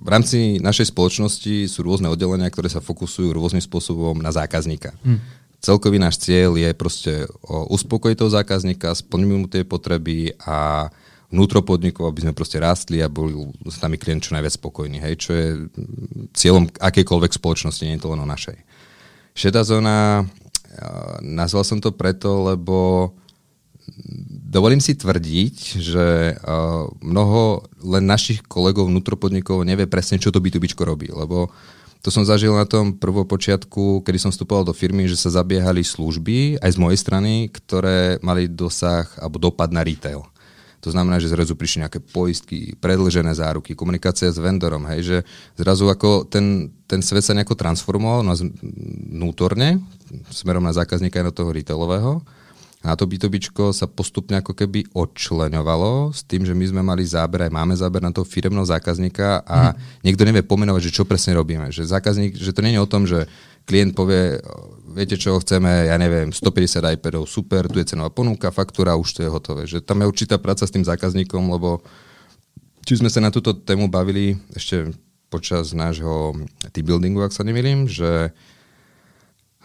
v 0.07 0.09
rámci 0.09 0.63
našej 0.63 0.95
spoločnosti 0.95 1.67
sú 1.67 1.79
rôzne 1.83 2.07
oddelenia, 2.07 2.47
ktoré 2.47 2.71
sa 2.71 2.79
fokusujú 2.79 3.35
rôznym 3.35 3.59
spôsobom 3.59 4.15
na 4.23 4.31
zákazníka. 4.31 4.95
Hmm. 5.03 5.19
Celkový 5.59 5.99
náš 5.99 6.23
cieľ 6.23 6.55
je 6.55 6.71
proste 6.71 7.27
uspokojiť 7.43 8.15
toho 8.15 8.31
zákazníka, 8.31 8.95
splniť 8.95 9.27
mu 9.27 9.51
tie 9.51 9.67
potreby 9.67 10.31
a 10.47 10.87
vnútro 11.27 11.59
podnikov, 11.59 12.07
aby 12.07 12.23
sme 12.23 12.37
proste 12.37 12.55
rástli 12.55 13.03
a 13.03 13.11
boli 13.11 13.35
s 13.67 13.83
nami 13.83 13.99
klient 13.99 14.23
čo 14.23 14.31
najviac 14.31 14.55
spokojní, 14.55 15.03
hej, 15.03 15.13
čo 15.19 15.31
je 15.35 15.47
cieľom 16.31 16.71
akejkoľvek 16.71 17.35
spoločnosti, 17.35 17.83
nie 17.83 17.99
je 17.99 18.03
to 18.07 18.11
len 18.15 18.23
o 18.23 18.27
našej. 18.27 18.55
Šedá 19.35 19.67
zóna, 19.67 20.23
nazval 21.23 21.63
som 21.65 21.81
to 21.81 21.93
preto, 21.93 22.53
lebo 22.53 23.11
dovolím 24.47 24.83
si 24.83 24.95
tvrdiť, 24.95 25.55
že 25.79 26.37
mnoho 27.01 27.65
len 27.83 28.03
našich 28.05 28.43
kolegov 28.45 28.87
vnútropodnikov 28.91 29.63
nevie 29.63 29.87
presne, 29.89 30.21
čo 30.21 30.29
to 30.31 30.43
B2B 30.43 30.69
robí, 30.83 31.07
lebo 31.11 31.49
to 32.05 32.13
som 32.13 32.21
zažil 32.21 32.53
na 32.53 32.63
tom 32.63 32.93
prvopočiatku, 32.93 34.05
kedy 34.05 34.17
som 34.21 34.31
vstupoval 34.31 34.63
do 34.63 34.71
firmy, 34.71 35.09
že 35.09 35.17
sa 35.17 35.33
zabiehali 35.33 35.81
služby 35.81 36.61
aj 36.61 36.71
z 36.73 36.77
mojej 36.77 36.99
strany, 37.01 37.49
ktoré 37.49 38.21
mali 38.21 38.45
dosah 38.45 39.09
alebo 39.17 39.41
dopad 39.41 39.73
na 39.73 39.81
retail. 39.81 40.23
To 40.85 40.93
znamená, 40.93 41.17
že 41.17 41.33
zrazu 41.33 41.57
prišli 41.57 41.83
nejaké 41.83 41.99
poistky, 41.99 42.77
predlžené 42.77 43.33
záruky, 43.33 43.73
komunikácia 43.73 44.29
s 44.29 44.37
vendorom, 44.37 44.85
hej, 44.93 45.01
že 45.01 45.17
zrazu 45.57 45.89
ako 45.89 46.29
ten, 46.29 46.69
ten 46.85 47.01
svet 47.01 47.25
sa 47.25 47.33
nejako 47.33 47.57
transformoval 47.57 48.21
no, 48.21 48.37
vnútorne, 49.09 49.81
smerom 50.29 50.61
na 50.61 50.71
zákazníka 50.71 51.17
aj 51.19 51.33
do 51.33 51.37
toho 51.43 51.49
retailového. 51.49 52.21
A 52.85 52.93
to 52.93 53.09
B2B 53.09 53.41
sa 53.73 53.89
postupne 53.89 54.37
ako 54.37 54.53
keby 54.53 54.85
odčleňovalo 54.93 56.13
s 56.13 56.21
tým, 56.21 56.45
že 56.45 56.53
my 56.53 56.65
sme 56.69 56.81
mali 56.85 57.01
záber, 57.03 57.49
aj 57.49 57.51
máme 57.51 57.73
záber 57.73 58.05
na 58.05 58.13
toho 58.13 58.23
firemného 58.23 58.63
zákazníka 58.63 59.41
a 59.43 59.73
hmm. 59.73 60.05
niekto 60.05 60.23
nevie 60.23 60.45
pomenovať, 60.45 60.87
že 60.87 60.95
čo 61.01 61.03
presne 61.03 61.33
robíme. 61.33 61.73
Že 61.73 61.89
zákazník, 61.89 62.37
že 62.37 62.53
to 62.53 62.61
nie 62.61 62.77
je 62.77 62.83
o 62.85 62.87
tom, 62.87 63.09
že 63.09 63.25
klient 63.67 63.91
povie, 63.91 64.39
viete 64.95 65.19
čo, 65.19 65.35
chceme, 65.43 65.91
ja 65.91 65.99
neviem, 65.99 66.31
150 66.31 66.79
iPadov, 66.97 67.27
super, 67.27 67.67
tu 67.67 67.83
je 67.83 67.91
cenová 67.91 68.07
ponuka, 68.07 68.55
faktúra, 68.55 68.95
už 68.95 69.19
to 69.19 69.19
je 69.27 69.29
hotové. 69.29 69.67
Že 69.67 69.83
tam 69.83 69.99
je 70.01 70.07
určitá 70.07 70.39
práca 70.39 70.63
s 70.63 70.71
tým 70.71 70.87
zákazníkom, 70.87 71.51
lebo 71.51 71.83
či 72.87 73.03
sme 73.03 73.11
sa 73.11 73.19
na 73.19 73.27
túto 73.27 73.51
tému 73.51 73.91
bavili 73.91 74.39
ešte 74.55 74.95
počas 75.27 75.75
nášho 75.75 76.39
team 76.71 76.87
buildingu, 76.87 77.19
ak 77.19 77.35
sa 77.35 77.43
nemýlim, 77.43 77.85
že 77.91 78.31
Uh, 78.31 78.56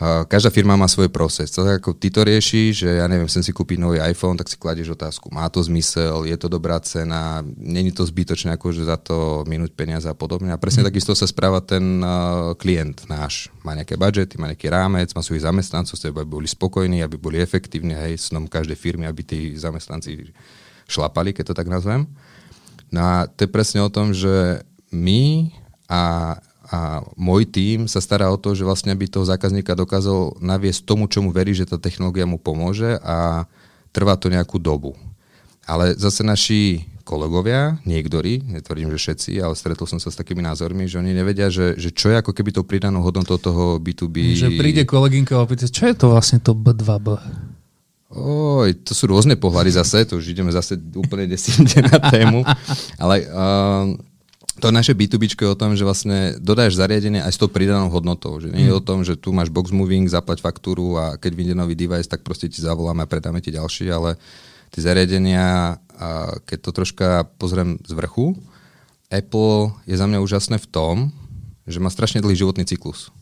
každá 0.01 0.51
firma 0.51 0.75
má 0.75 0.89
svoj 0.89 1.13
proces. 1.13 1.53
Tak 1.53 1.85
ako 1.85 1.95
ty 1.95 2.09
to 2.11 2.25
riešiš, 2.27 2.73
že 2.85 2.91
ja 2.99 3.07
neviem, 3.07 3.29
chcem 3.29 3.45
si 3.45 3.53
kúpiť 3.55 3.79
nový 3.79 4.03
iPhone, 4.03 4.35
tak 4.35 4.51
si 4.51 4.57
kladieš 4.59 4.97
otázku. 4.99 5.31
Má 5.31 5.47
to 5.53 5.63
zmysel, 5.63 6.27
je 6.27 6.35
to 6.35 6.49
dobrá 6.51 6.81
cena, 6.83 7.45
není 7.45 7.93
to 7.95 8.03
zbytočné 8.03 8.57
akože 8.57 8.89
za 8.89 8.99
to 8.99 9.47
minúť 9.47 9.77
peniaze 9.77 10.09
a 10.09 10.17
podobne. 10.17 10.51
A 10.51 10.59
presne 10.59 10.83
mm. 10.83 10.89
takisto 10.91 11.13
sa 11.15 11.29
správa 11.29 11.63
ten 11.63 12.03
uh, 12.03 12.57
klient 12.59 13.07
náš. 13.07 13.53
Má 13.63 13.77
nejaké 13.77 13.95
budžety, 13.95 14.41
má 14.41 14.51
nejaký 14.51 14.73
rámec, 14.73 15.13
má 15.15 15.23
svojich 15.23 15.47
zamestnancov, 15.47 15.95
aby 15.95 16.25
boli 16.27 16.49
spokojní, 16.51 17.05
aby 17.05 17.21
boli 17.21 17.39
efektívni, 17.39 17.95
hej, 17.95 18.19
snom 18.19 18.51
každej 18.51 18.75
firmy, 18.75 19.07
aby 19.07 19.23
tí 19.23 19.55
zamestnanci 19.55 20.33
šlapali, 20.91 21.31
keď 21.37 21.53
to 21.53 21.55
tak 21.55 21.71
nazvem. 21.71 22.11
No 22.91 23.01
a 23.01 23.15
to 23.31 23.47
je 23.47 23.55
presne 23.55 23.81
o 23.85 23.93
tom, 23.93 24.13
že 24.13 24.67
my 24.93 25.53
a 25.89 26.37
a 26.71 27.03
môj 27.19 27.51
tím 27.51 27.91
sa 27.91 27.99
stará 27.99 28.31
o 28.31 28.39
to, 28.39 28.55
že 28.55 28.63
vlastne 28.63 28.95
by 28.95 29.11
toho 29.11 29.27
zákazníka 29.27 29.75
dokázal 29.75 30.39
naviesť 30.39 30.87
tomu, 30.87 31.11
čomu 31.11 31.35
verí, 31.35 31.57
že 31.57 31.67
tá 31.67 31.81
technológia 31.81 32.29
mu 32.29 32.39
pomôže 32.39 33.03
a 33.03 33.49
trvá 33.91 34.15
to 34.15 34.31
nejakú 34.31 34.63
dobu. 34.63 34.95
Ale 35.67 35.95
zase 35.95 36.23
naši 36.27 36.87
kolegovia, 37.03 37.83
niektorí, 37.83 38.47
netvrdím, 38.47 38.91
že 38.95 38.99
všetci, 38.99 39.43
ale 39.43 39.59
stretol 39.59 39.91
som 39.91 39.99
sa 39.99 40.09
s 40.11 40.19
takými 40.19 40.41
názormi, 40.43 40.87
že 40.87 41.03
oni 41.03 41.11
nevedia, 41.11 41.51
že, 41.51 41.75
že 41.75 41.91
čo 41.91 42.15
je 42.15 42.17
ako 42.23 42.31
keby 42.31 42.55
to 42.55 42.63
pridanou 42.63 43.03
hodnotou 43.03 43.37
toho 43.37 43.83
B2B. 43.83 44.39
Že 44.39 44.55
príde 44.55 44.83
kolegynka 44.87 45.35
a 45.35 45.43
opýta, 45.43 45.67
čo 45.67 45.91
je 45.91 45.95
to 45.99 46.15
vlastne 46.15 46.39
to 46.39 46.55
B2B? 46.55 47.19
Oj, 48.13 48.77
to 48.85 48.93
sú 48.93 49.09
rôzne 49.09 49.41
pohľady 49.41 49.73
zase, 49.73 50.05
to 50.05 50.21
už 50.21 50.37
ideme 50.37 50.53
zase 50.53 50.77
úplne 50.95 51.27
desinte 51.33 51.83
na 51.83 51.97
tému, 51.99 52.45
ale 53.01 53.27
uh, 53.27 53.89
to 54.61 54.69
naše 54.69 54.93
B2B 54.93 55.33
je 55.33 55.49
o 55.49 55.57
tom, 55.57 55.73
že 55.73 55.87
vlastne 55.87 56.37
dodáš 56.37 56.77
zariadenie 56.77 57.25
aj 57.25 57.33
s 57.33 57.41
tou 57.41 57.49
pridanou 57.49 57.89
hodnotou. 57.89 58.37
Že 58.37 58.53
nie 58.53 58.69
je 58.69 58.77
o 58.77 58.85
tom, 58.85 59.01
že 59.01 59.17
tu 59.17 59.33
máš 59.33 59.49
box 59.49 59.73
moving, 59.73 60.05
zaplať 60.05 60.45
faktúru 60.45 61.01
a 61.01 61.17
keď 61.17 61.33
vyjde 61.33 61.55
nový 61.57 61.73
device, 61.73 62.11
tak 62.11 62.21
proste 62.21 62.53
ti 62.53 62.61
zavoláme 62.61 63.01
a 63.05 63.09
predáme 63.09 63.41
ti 63.41 63.49
ďalší, 63.49 63.89
ale 63.89 64.21
tie 64.69 64.85
zariadenia, 64.85 65.81
keď 66.45 66.59
to 66.59 66.71
troška 66.73 67.25
pozriem 67.41 67.81
z 67.85 67.93
vrchu, 67.97 68.37
Apple 69.13 69.77
je 69.85 69.97
za 69.97 70.09
mňa 70.09 70.25
úžasné 70.25 70.57
v 70.61 70.69
tom, 70.69 70.95
že 71.69 71.81
má 71.81 71.93
strašne 71.93 72.25
dlhý 72.25 72.37
životný 72.37 72.65
cyklus. 72.65 73.13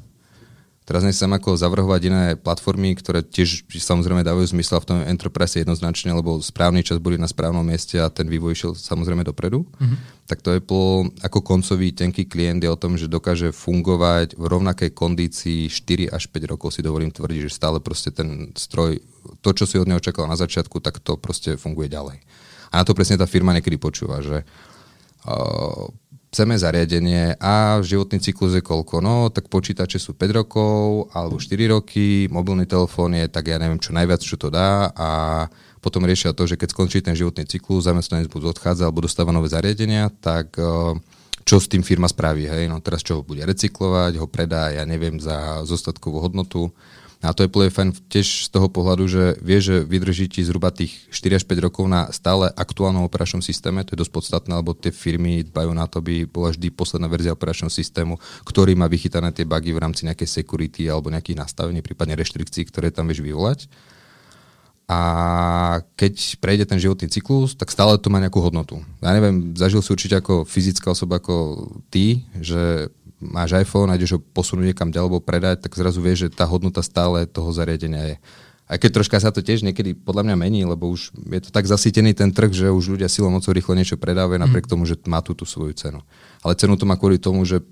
Teraz 0.91 1.07
nechcem 1.07 1.31
ako 1.31 1.55
zavrhovať 1.55 2.01
iné 2.11 2.25
platformy, 2.35 2.99
ktoré 2.99 3.23
tiež 3.23 3.63
samozrejme 3.71 4.27
dávajú 4.27 4.51
zmysel 4.51 4.83
v 4.83 4.89
tom 4.91 4.99
Enterprise 5.07 5.55
jednoznačne, 5.55 6.11
lebo 6.11 6.43
správny 6.43 6.83
čas 6.83 6.99
boli 6.99 7.15
na 7.15 7.31
správnom 7.31 7.63
mieste 7.63 8.03
a 8.03 8.11
ten 8.11 8.27
vývoj 8.27 8.59
išiel 8.59 8.73
samozrejme 8.75 9.23
dopredu. 9.23 9.63
Mm-hmm. 9.79 10.27
Tak 10.27 10.43
to 10.43 10.51
Apple 10.51 11.15
ako 11.23 11.47
koncový 11.47 11.95
tenký 11.95 12.27
klient 12.27 12.67
je 12.67 12.75
o 12.75 12.75
tom, 12.75 12.99
že 12.99 13.07
dokáže 13.07 13.55
fungovať 13.55 14.35
v 14.35 14.45
rovnakej 14.51 14.91
kondícii 14.91 15.71
4 15.71 16.11
až 16.11 16.27
5 16.27 16.51
rokov 16.59 16.75
si 16.75 16.83
dovolím 16.83 17.15
tvrdiť, 17.15 17.47
že 17.47 17.55
stále 17.55 17.79
proste 17.79 18.11
ten 18.11 18.51
stroj, 18.59 18.99
to, 19.47 19.55
čo 19.55 19.71
si 19.71 19.79
od 19.79 19.87
neho 19.87 20.03
čakal 20.03 20.27
na 20.27 20.35
začiatku, 20.35 20.83
tak 20.83 20.99
to 20.99 21.15
proste 21.15 21.55
funguje 21.55 21.87
ďalej. 21.87 22.19
A 22.75 22.83
na 22.83 22.85
to 22.87 22.99
presne 22.99 23.15
tá 23.15 23.31
firma 23.31 23.55
niekedy 23.55 23.79
počúva, 23.79 24.27
že 24.27 24.43
uh, 24.43 25.87
chceme 26.31 26.55
zariadenie 26.55 27.35
a 27.43 27.83
životný 27.83 28.23
cyklus 28.23 28.55
je 28.55 28.63
koľko? 28.63 29.03
No, 29.03 29.35
tak 29.35 29.51
počítače 29.51 29.99
sú 29.99 30.15
5 30.15 30.39
rokov 30.39 31.11
alebo 31.11 31.43
4 31.43 31.75
roky, 31.75 32.31
mobilný 32.31 32.71
telefón 32.71 33.19
je 33.19 33.27
tak 33.27 33.51
ja 33.51 33.59
neviem 33.59 33.83
čo 33.83 33.91
najviac, 33.91 34.23
čo 34.23 34.39
to 34.39 34.47
dá 34.47 34.95
a 34.95 35.09
potom 35.83 36.07
riešia 36.07 36.37
to, 36.37 36.47
že 36.47 36.55
keď 36.55 36.71
skončí 36.71 37.03
ten 37.03 37.19
životný 37.19 37.49
cyklus, 37.51 37.91
zamestnanec 37.91 38.31
buď 38.31 38.55
odchádza 38.55 38.87
alebo 38.87 39.03
dostáva 39.03 39.35
nové 39.35 39.51
zariadenia, 39.51 40.13
tak 40.23 40.55
uh, 40.61 40.95
čo 41.43 41.57
s 41.59 41.67
tým 41.67 41.83
firma 41.83 42.07
spraví. 42.07 42.47
Hej? 42.47 42.71
No 42.71 42.79
teraz 42.79 43.03
čo 43.03 43.21
ho 43.21 43.23
bude 43.27 43.43
recyklovať, 43.43 44.21
ho 44.21 44.29
predá, 44.31 44.71
ja 44.71 44.85
neviem, 44.87 45.19
za 45.19 45.67
zostatkovú 45.67 46.21
hodnotu. 46.23 46.71
A 47.21 47.37
to 47.37 47.45
je 47.45 47.53
fajn 47.53 47.93
tiež 48.09 48.49
z 48.49 48.49
toho 48.49 48.73
pohľadu, 48.73 49.05
že 49.05 49.25
vie, 49.45 49.61
že 49.61 49.85
vydrží 49.85 50.33
ti 50.33 50.41
zhruba 50.41 50.73
tých 50.73 51.05
4 51.13 51.37
až 51.37 51.45
5 51.45 51.67
rokov 51.69 51.85
na 51.85 52.09
stále 52.17 52.49
aktuálnom 52.49 53.05
operačnom 53.05 53.45
systéme. 53.45 53.85
To 53.85 53.93
je 53.93 54.01
dosť 54.01 54.13
podstatné, 54.17 54.53
lebo 54.57 54.73
tie 54.73 54.89
firmy 54.89 55.45
dbajú 55.45 55.71
na 55.77 55.85
to, 55.85 56.01
aby 56.01 56.25
bola 56.25 56.49
vždy 56.49 56.73
posledná 56.73 57.13
verzia 57.13 57.37
operačného 57.37 57.69
systému, 57.69 58.17
ktorý 58.49 58.73
má 58.73 58.89
vychytané 58.89 59.37
tie 59.37 59.45
bugy 59.45 59.77
v 59.77 59.83
rámci 59.85 60.09
nejakej 60.09 60.33
security 60.33 60.89
alebo 60.89 61.13
nejakých 61.13 61.45
nastavení, 61.45 61.85
prípadne 61.85 62.17
reštrikcií, 62.17 62.65
ktoré 62.73 62.89
tam 62.89 63.05
vieš 63.05 63.21
vyvolať. 63.21 63.69
A 64.91 65.01
keď 65.95 66.41
prejde 66.43 66.67
ten 66.67 66.83
životný 66.83 67.07
cyklus, 67.07 67.55
tak 67.55 67.71
stále 67.71 67.95
to 67.95 68.11
má 68.11 68.19
nejakú 68.19 68.43
hodnotu. 68.43 68.83
Ja 68.99 69.15
neviem, 69.15 69.55
zažil 69.55 69.87
si 69.87 69.95
určite 69.95 70.19
ako 70.19 70.43
fyzická 70.43 70.91
osoba 70.91 71.23
ako 71.23 71.69
ty, 71.95 72.27
že 72.43 72.91
máš 73.21 73.55
iPhone 73.61 73.93
a 73.93 73.97
ideš 74.01 74.17
ho 74.17 74.21
posunúť 74.21 74.73
niekam 74.73 74.89
ďalej 74.89 75.07
alebo 75.13 75.21
predať, 75.21 75.69
tak 75.69 75.77
zrazu 75.77 76.01
vieš, 76.01 76.27
že 76.27 76.35
tá 76.35 76.49
hodnota 76.49 76.81
stále 76.81 77.29
toho 77.29 77.53
zariadenia 77.53 78.17
je. 78.17 78.17
Aj 78.71 78.79
keď 78.79 79.03
troška 79.03 79.19
sa 79.19 79.35
to 79.35 79.43
tiež 79.43 79.67
niekedy 79.67 79.99
podľa 79.99 80.31
mňa 80.31 80.37
mení, 80.47 80.63
lebo 80.63 80.95
už 80.95 81.11
je 81.11 81.41
to 81.43 81.51
tak 81.51 81.67
zasítený 81.67 82.15
ten 82.15 82.31
trh, 82.31 82.55
že 82.55 82.71
už 82.71 82.95
ľudia 82.95 83.11
silou 83.11 83.27
mocou 83.27 83.51
rýchlo 83.51 83.75
niečo 83.75 83.99
predávajú 83.99 84.39
mm. 84.39 84.45
napriek 84.47 84.71
tomu, 84.71 84.87
že 84.87 84.95
má 85.11 85.19
tú, 85.19 85.35
tú 85.35 85.43
svoju 85.43 85.75
cenu. 85.75 86.01
Ale 86.41 86.55
cenu 86.55 86.79
to 86.79 86.87
má 86.87 86.95
kvôli 86.95 87.19
tomu, 87.19 87.43
že 87.43 87.67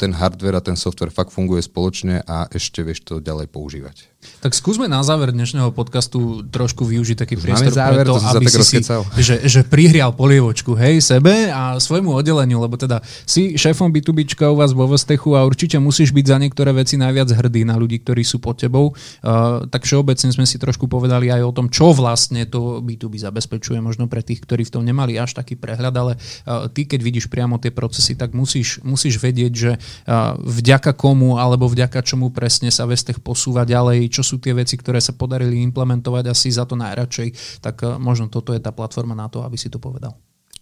ten 0.00 0.10
hardware 0.16 0.56
a 0.56 0.64
ten 0.64 0.76
software 0.76 1.12
fakt 1.12 1.30
funguje 1.30 1.60
spoločne 1.60 2.24
a 2.24 2.48
ešte 2.48 2.80
vieš 2.80 3.04
to 3.04 3.20
ďalej 3.20 3.52
používať. 3.52 4.14
Tak 4.40 4.56
skúsme 4.56 4.88
na 4.88 5.00
záver 5.04 5.32
dnešného 5.32 5.72
podcastu 5.72 6.44
trošku 6.48 6.84
využiť 6.84 7.16
taký 7.16 7.36
priestor 7.36 7.72
záver, 7.72 8.04
preto, 8.04 8.16
to 8.16 8.24
aby 8.24 8.46
si, 8.48 8.62
si 8.64 8.78
že, 9.26 9.36
že 9.44 9.60
prihrial 9.64 10.16
polievočku, 10.16 10.72
hej, 10.76 11.04
sebe 11.04 11.52
a 11.52 11.76
svojmu 11.76 12.12
oddeleniu, 12.12 12.60
lebo 12.60 12.76
teda 12.80 13.04
si 13.28 13.56
šéfom 13.56 13.92
B2Bčka 13.92 14.48
u 14.48 14.56
vás 14.56 14.72
vo 14.72 14.88
Vestechu 14.88 15.36
a 15.36 15.44
určite 15.44 15.76
musíš 15.76 16.12
byť 16.12 16.24
za 16.24 16.36
niektoré 16.40 16.72
veci 16.72 16.96
najviac 16.96 17.28
hrdý 17.36 17.68
na 17.68 17.76
ľudí, 17.76 18.00
ktorí 18.00 18.24
sú 18.24 18.40
pod 18.40 18.60
tebou. 18.60 18.96
Uh, 19.20 19.64
tak 19.68 19.84
všeobecne 19.84 20.32
sme 20.32 20.48
si 20.48 20.56
trošku 20.56 20.88
povedali 20.88 21.28
aj 21.28 21.42
o 21.44 21.52
tom, 21.52 21.68
čo 21.68 21.92
vlastne 21.92 22.48
to 22.48 22.80
B2B 22.80 23.20
zabezpečuje, 23.20 23.80
možno 23.80 24.08
pre 24.08 24.24
tých, 24.24 24.44
ktorí 24.44 24.64
v 24.64 24.72
tom 24.72 24.82
nemali 24.84 25.20
až 25.20 25.36
taký 25.36 25.56
prehľad, 25.56 25.94
ale 25.96 26.12
uh, 26.16 26.68
ty, 26.72 26.88
keď 26.88 27.00
vidíš 27.00 27.26
priamo 27.28 27.60
tie 27.60 27.72
procesy, 27.72 28.16
tak 28.16 28.32
musíš, 28.32 28.80
musíš 28.80 29.20
vedieť, 29.20 29.33
že 29.54 29.72
uh, 29.74 30.38
vďaka 30.38 30.94
komu 30.94 31.36
alebo 31.36 31.66
vďaka 31.66 32.00
čomu 32.06 32.30
presne 32.30 32.70
sa 32.70 32.86
Vestech 32.86 33.18
posúva 33.18 33.66
ďalej, 33.66 34.08
čo 34.14 34.22
sú 34.22 34.38
tie 34.38 34.54
veci, 34.54 34.78
ktoré 34.78 35.02
sa 35.02 35.10
podarili 35.10 35.58
implementovať 35.66 36.30
asi 36.30 36.54
za 36.54 36.62
to 36.62 36.78
najradšej, 36.78 37.60
tak 37.60 37.82
možno 37.98 38.30
toto 38.30 38.54
je 38.54 38.62
tá 38.62 38.70
platforma 38.70 39.18
na 39.18 39.26
to, 39.26 39.42
aby 39.42 39.58
si 39.58 39.66
to 39.66 39.82
povedal. 39.82 40.14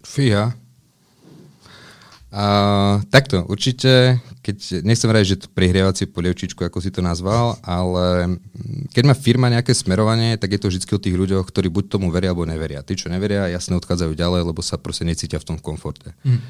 Fíha. 0.03 0.57
Uh, 2.33 2.97
takto, 3.13 3.45
určite, 3.45 4.17
keď, 4.41 4.81
nechcem 4.81 5.05
rať, 5.05 5.23
že 5.23 5.39
to 5.45 5.53
prihrievací 5.53 6.09
polievčičku, 6.09 6.65
ako 6.65 6.81
si 6.81 6.89
to 6.89 7.05
nazval, 7.05 7.61
ale 7.61 8.41
keď 8.89 9.03
má 9.05 9.13
firma 9.13 9.53
nejaké 9.53 9.69
smerovanie, 9.77 10.33
tak 10.41 10.57
je 10.57 10.59
to 10.65 10.73
vždy 10.73 10.81
o 10.81 10.97
tých 10.97 11.13
ľuďoch, 11.13 11.45
ktorí 11.45 11.69
buď 11.69 11.93
tomu 11.93 12.09
veria, 12.09 12.33
alebo 12.33 12.49
neveria. 12.49 12.81
Tí, 12.81 12.97
čo 12.97 13.13
neveria, 13.13 13.53
jasne 13.53 13.77
odchádzajú 13.77 14.17
ďalej, 14.17 14.49
lebo 14.49 14.65
sa 14.65 14.81
proste 14.81 15.05
necítia 15.05 15.37
v 15.37 15.45
tom 15.53 15.57
komforte. 15.61 16.17
Mm. 16.25 16.41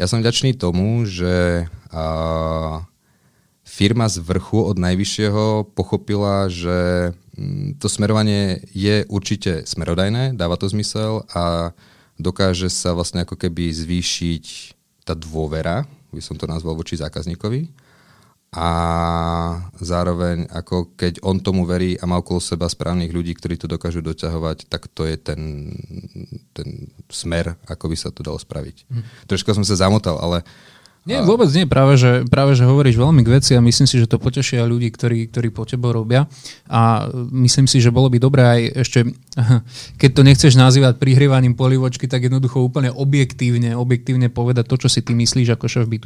Ja 0.00 0.08
som 0.08 0.24
vďačný 0.24 0.56
tomu, 0.56 1.04
že 1.04 1.66
uh, 1.68 2.80
firma 3.72 4.08
z 4.08 4.20
vrchu 4.20 4.60
od 4.64 4.76
najvyššieho 4.80 5.72
pochopila, 5.76 6.48
že 6.48 7.12
mm, 7.36 7.80
to 7.80 7.88
smerovanie 7.88 8.60
je 8.72 9.04
určite 9.08 9.64
smerodajné, 9.68 10.36
dáva 10.36 10.56
to 10.56 10.68
zmysel 10.68 11.24
a 11.32 11.76
dokáže 12.20 12.68
sa 12.68 12.92
vlastne 12.92 13.24
ako 13.24 13.36
keby 13.36 13.72
zvýšiť 13.72 14.44
tá 15.08 15.16
dôvera, 15.16 15.88
by 16.12 16.20
som 16.20 16.36
to 16.36 16.44
nazval 16.44 16.76
voči 16.76 17.00
zákazníkovi. 17.00 17.81
A 18.52 18.68
zároveň, 19.80 20.44
ako 20.52 20.92
keď 20.92 21.24
on 21.24 21.40
tomu 21.40 21.64
verí 21.64 21.96
a 21.96 22.04
má 22.04 22.20
okolo 22.20 22.36
seba 22.36 22.68
správnych 22.68 23.08
ľudí, 23.08 23.32
ktorí 23.32 23.56
to 23.56 23.64
dokážu 23.64 24.04
doťahovať, 24.04 24.68
tak 24.68 24.92
to 24.92 25.08
je 25.08 25.16
ten, 25.16 25.72
ten 26.52 26.92
smer, 27.08 27.56
ako 27.64 27.88
by 27.88 27.96
sa 27.96 28.12
to 28.12 28.20
dalo 28.20 28.36
spraviť. 28.36 28.76
Hm. 28.92 29.02
Trošku 29.24 29.56
som 29.56 29.64
sa 29.64 29.80
zamotal, 29.80 30.20
ale 30.20 30.44
nie, 31.02 31.18
vôbec 31.26 31.50
nie. 31.50 31.66
Práve 31.66 31.98
že, 31.98 32.22
práve, 32.30 32.54
že 32.54 32.62
hovoríš 32.62 32.94
veľmi 32.94 33.26
k 33.26 33.32
veci 33.34 33.52
a 33.58 33.60
myslím 33.64 33.90
si, 33.90 33.98
že 33.98 34.06
to 34.06 34.22
potešia 34.22 34.62
ľudí, 34.62 34.86
ktorí, 34.94 35.26
ktorí 35.34 35.50
po 35.50 35.66
tebo 35.66 35.90
robia. 35.90 36.30
A 36.70 37.10
myslím 37.34 37.66
si, 37.66 37.82
že 37.82 37.90
bolo 37.90 38.06
by 38.06 38.22
dobré 38.22 38.42
aj 38.46 38.60
ešte, 38.86 38.98
keď 40.00 40.10
to 40.14 40.22
nechceš 40.22 40.54
nazývať 40.54 41.02
prihrievaním 41.02 41.58
polivočky, 41.58 42.06
tak 42.06 42.30
jednoducho 42.30 42.62
úplne 42.62 42.94
objektívne, 42.94 43.74
objektívne 43.74 44.30
povedať 44.30 44.70
to, 44.70 44.86
čo 44.86 44.88
si 44.88 45.02
ty 45.02 45.10
myslíš 45.18 45.58
ako 45.58 45.66
šéf 45.66 45.90
b 45.90 45.98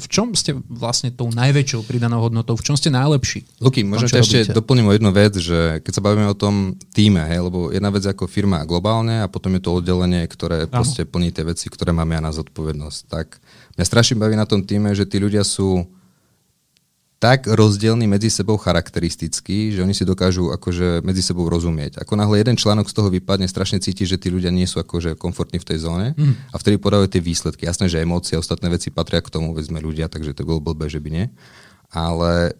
V 0.00 0.06
čom 0.08 0.32
ste 0.32 0.56
vlastne 0.64 1.12
tou 1.12 1.28
najväčšou 1.28 1.84
pridanou 1.84 2.24
hodnotou? 2.24 2.56
V 2.56 2.64
čom 2.64 2.76
ste 2.80 2.88
najlepší? 2.88 3.60
Luky, 3.60 3.84
možno 3.84 4.08
ťa 4.08 4.24
ešte 4.24 4.38
doplním 4.56 4.88
o 4.88 4.96
jednu 4.96 5.12
vec, 5.12 5.36
že 5.36 5.84
keď 5.84 5.92
sa 5.92 6.00
bavíme 6.00 6.24
o 6.32 6.36
tom 6.36 6.80
týme, 6.96 7.20
hej, 7.28 7.52
lebo 7.52 7.68
jedna 7.68 7.92
vec 7.92 8.08
ako 8.08 8.24
firma 8.24 8.64
globálne 8.64 9.20
a 9.20 9.28
potom 9.28 9.52
je 9.52 9.60
to 9.60 9.76
oddelenie, 9.76 10.24
ktoré 10.24 10.64
proste 10.64 11.04
plní 11.04 11.36
tie 11.36 11.44
veci, 11.44 11.68
ktoré 11.68 11.92
máme 11.92 12.16
ja 12.16 12.24
na 12.24 12.32
zodpovednosť. 12.32 13.00
Tak 13.12 13.28
Mňa 13.76 13.84
strašne 13.88 14.20
baví 14.20 14.36
na 14.36 14.44
tom 14.48 14.60
týme, 14.60 14.92
že 14.92 15.08
tí 15.08 15.16
ľudia 15.16 15.42
sú 15.46 15.88
tak 17.22 17.46
rozdielni 17.46 18.10
medzi 18.10 18.34
sebou 18.34 18.58
charakteristicky, 18.58 19.70
že 19.70 19.86
oni 19.86 19.94
si 19.94 20.02
dokážu 20.02 20.50
akože 20.50 21.06
medzi 21.06 21.22
sebou 21.22 21.46
rozumieť. 21.46 22.02
Ako 22.02 22.18
náhle 22.18 22.42
jeden 22.42 22.58
článok 22.58 22.90
z 22.90 22.98
toho 22.98 23.14
vypadne, 23.14 23.46
strašne 23.46 23.78
cíti, 23.78 24.02
že 24.02 24.18
tí 24.18 24.26
ľudia 24.26 24.50
nie 24.50 24.66
sú 24.66 24.82
akože 24.82 25.14
komfortní 25.14 25.62
v 25.62 25.68
tej 25.70 25.86
zóne 25.86 26.18
mm. 26.18 26.50
a 26.50 26.56
vtedy 26.58 26.82
podávajú 26.82 27.14
tie 27.14 27.22
výsledky. 27.22 27.62
Jasné, 27.62 27.86
že 27.86 28.02
emócie 28.02 28.34
a 28.34 28.42
ostatné 28.42 28.66
veci 28.74 28.90
patria 28.90 29.22
k 29.22 29.30
tomu, 29.30 29.54
veď 29.54 29.70
sme 29.70 29.78
ľudia, 29.78 30.10
takže 30.10 30.34
to 30.34 30.42
bolo 30.42 30.58
blbé, 30.58 30.90
že 30.90 30.98
by 30.98 31.10
nie 31.14 31.26
ale 31.92 32.56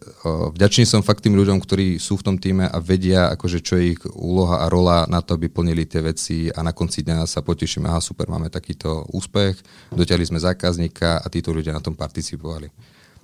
vďačný 0.53 0.85
som 0.85 1.01
fakt 1.01 1.25
tým 1.25 1.33
ľuďom, 1.33 1.57
ktorí 1.57 1.97
sú 1.97 2.21
v 2.21 2.25
tom 2.29 2.35
týme 2.37 2.69
a 2.69 2.77
vedia, 2.77 3.33
akože, 3.33 3.65
čo 3.65 3.81
je 3.81 3.97
ich 3.97 4.01
úloha 4.13 4.61
a 4.61 4.69
rola 4.69 5.09
na 5.09 5.25
to, 5.25 5.33
aby 5.33 5.49
plnili 5.49 5.89
tie 5.89 6.05
veci 6.05 6.53
a 6.53 6.61
na 6.61 6.69
konci 6.69 7.01
dňa 7.01 7.25
sa 7.25 7.41
potešíme, 7.41 7.89
aha, 7.89 7.97
super, 7.97 8.29
máme 8.29 8.53
takýto 8.53 9.09
úspech, 9.09 9.57
dotiahli 9.89 10.29
sme 10.29 10.37
zákazníka 10.37 11.25
a 11.25 11.27
títo 11.33 11.49
ľudia 11.49 11.73
na 11.73 11.81
tom 11.81 11.97
participovali. 11.97 12.69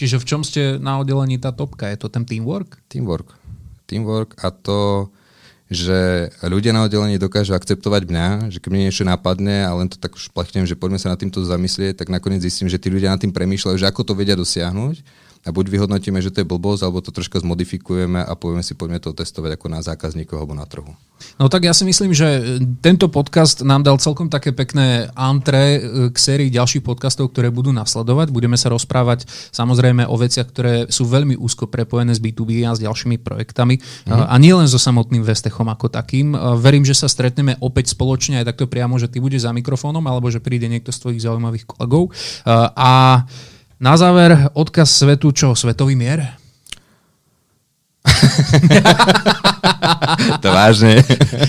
Čiže 0.02 0.18
v 0.18 0.26
čom 0.26 0.42
ste 0.42 0.82
na 0.82 0.98
oddelení 0.98 1.38
tá 1.38 1.54
topka? 1.54 1.86
Je 1.94 2.02
to 2.02 2.10
ten 2.10 2.26
teamwork? 2.26 2.82
Teamwork. 2.90 3.38
Teamwork 3.86 4.34
a 4.42 4.50
to, 4.50 5.14
že 5.70 6.34
ľudia 6.42 6.74
na 6.74 6.90
oddelení 6.90 7.22
dokážu 7.22 7.54
akceptovať 7.54 8.10
mňa, 8.10 8.28
že 8.50 8.58
keď 8.58 8.70
mi 8.74 8.82
niečo 8.82 9.06
napadne 9.06 9.62
a 9.62 9.78
len 9.78 9.86
to 9.86 10.02
tak 10.02 10.18
už 10.18 10.34
plachnem, 10.34 10.66
že 10.66 10.74
poďme 10.74 10.98
sa 10.98 11.14
nad 11.14 11.22
týmto 11.22 11.46
zamyslieť, 11.46 12.02
tak 12.02 12.10
nakoniec 12.10 12.42
zistím, 12.42 12.66
že 12.66 12.82
tí 12.82 12.90
ľudia 12.90 13.14
nad 13.14 13.22
tým 13.22 13.30
premýšľajú, 13.30 13.78
že 13.78 13.86
ako 13.86 14.02
to 14.02 14.18
vedia 14.18 14.34
dosiahnuť 14.34 15.29
a 15.40 15.56
buď 15.56 15.72
vyhodnotíme, 15.72 16.20
že 16.20 16.36
to 16.36 16.44
je 16.44 16.52
blbosť, 16.52 16.84
alebo 16.84 17.00
to 17.00 17.16
troška 17.16 17.40
zmodifikujeme 17.40 18.20
a 18.20 18.34
povieme 18.36 18.60
si, 18.60 18.76
poďme 18.76 19.00
to 19.00 19.16
testovať 19.16 19.56
ako 19.56 19.68
na 19.72 19.80
zákazníkov 19.80 20.36
alebo 20.36 20.52
na 20.52 20.68
trhu. 20.68 20.92
No 21.36 21.48
tak 21.48 21.68
ja 21.68 21.76
si 21.76 21.84
myslím, 21.84 22.16
že 22.16 22.60
tento 22.80 23.08
podcast 23.12 23.64
nám 23.64 23.84
dal 23.84 24.00
celkom 24.00 24.28
také 24.28 24.52
pekné 24.56 25.12
antre 25.16 25.80
k 26.12 26.16
sérii 26.16 26.52
ďalších 26.52 26.84
podcastov, 26.84 27.32
ktoré 27.32 27.52
budú 27.52 27.72
nasledovať. 27.72 28.32
Budeme 28.32 28.56
sa 28.56 28.72
rozprávať 28.72 29.28
samozrejme 29.52 30.08
o 30.08 30.16
veciach, 30.16 30.48
ktoré 30.48 30.74
sú 30.88 31.08
veľmi 31.08 31.36
úzko 31.40 31.68
prepojené 31.68 32.16
s 32.16 32.24
B2B 32.24 32.64
a 32.68 32.76
s 32.76 32.84
ďalšími 32.84 33.20
projektami. 33.20 33.80
Mm. 34.08 34.32
A 34.32 34.36
nie 34.40 34.56
len 34.56 34.68
so 34.68 34.80
samotným 34.80 35.24
Vestechom 35.24 35.68
ako 35.68 35.92
takým. 35.92 36.36
Verím, 36.60 36.88
že 36.88 36.96
sa 36.96 37.12
stretneme 37.12 37.60
opäť 37.60 37.92
spoločne 37.96 38.40
aj 38.44 38.56
takto 38.56 38.72
priamo, 38.72 38.96
že 38.96 39.12
ty 39.12 39.20
budeš 39.20 39.44
za 39.44 39.52
mikrofónom 39.52 40.04
alebo 40.08 40.32
že 40.32 40.40
príde 40.40 40.72
niekto 40.72 40.96
z 40.96 41.04
tvojich 41.04 41.24
zaujímavých 41.24 41.68
kolegov. 41.68 42.16
A 42.76 43.24
na 43.80 43.96
záver 43.96 44.52
odkaz 44.54 44.92
svetu, 44.92 45.32
čo? 45.32 45.56
Svetový 45.56 45.96
mier? 45.96 46.36
to 50.44 50.50
vážne. 50.52 51.00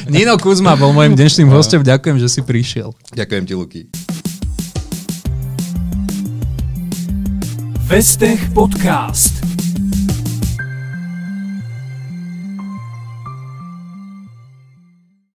Nino 0.06 0.38
Kuzma 0.38 0.78
bol 0.78 0.94
môjim 0.94 1.18
dnešným 1.18 1.50
hostom. 1.50 1.82
Ďakujem, 1.82 2.16
že 2.22 2.28
si 2.30 2.40
prišiel. 2.46 2.94
Ďakujem 3.14 3.44
ti, 3.46 3.54
Luky. 3.58 3.82
Vestech 7.90 8.54
Podcast. 8.54 9.49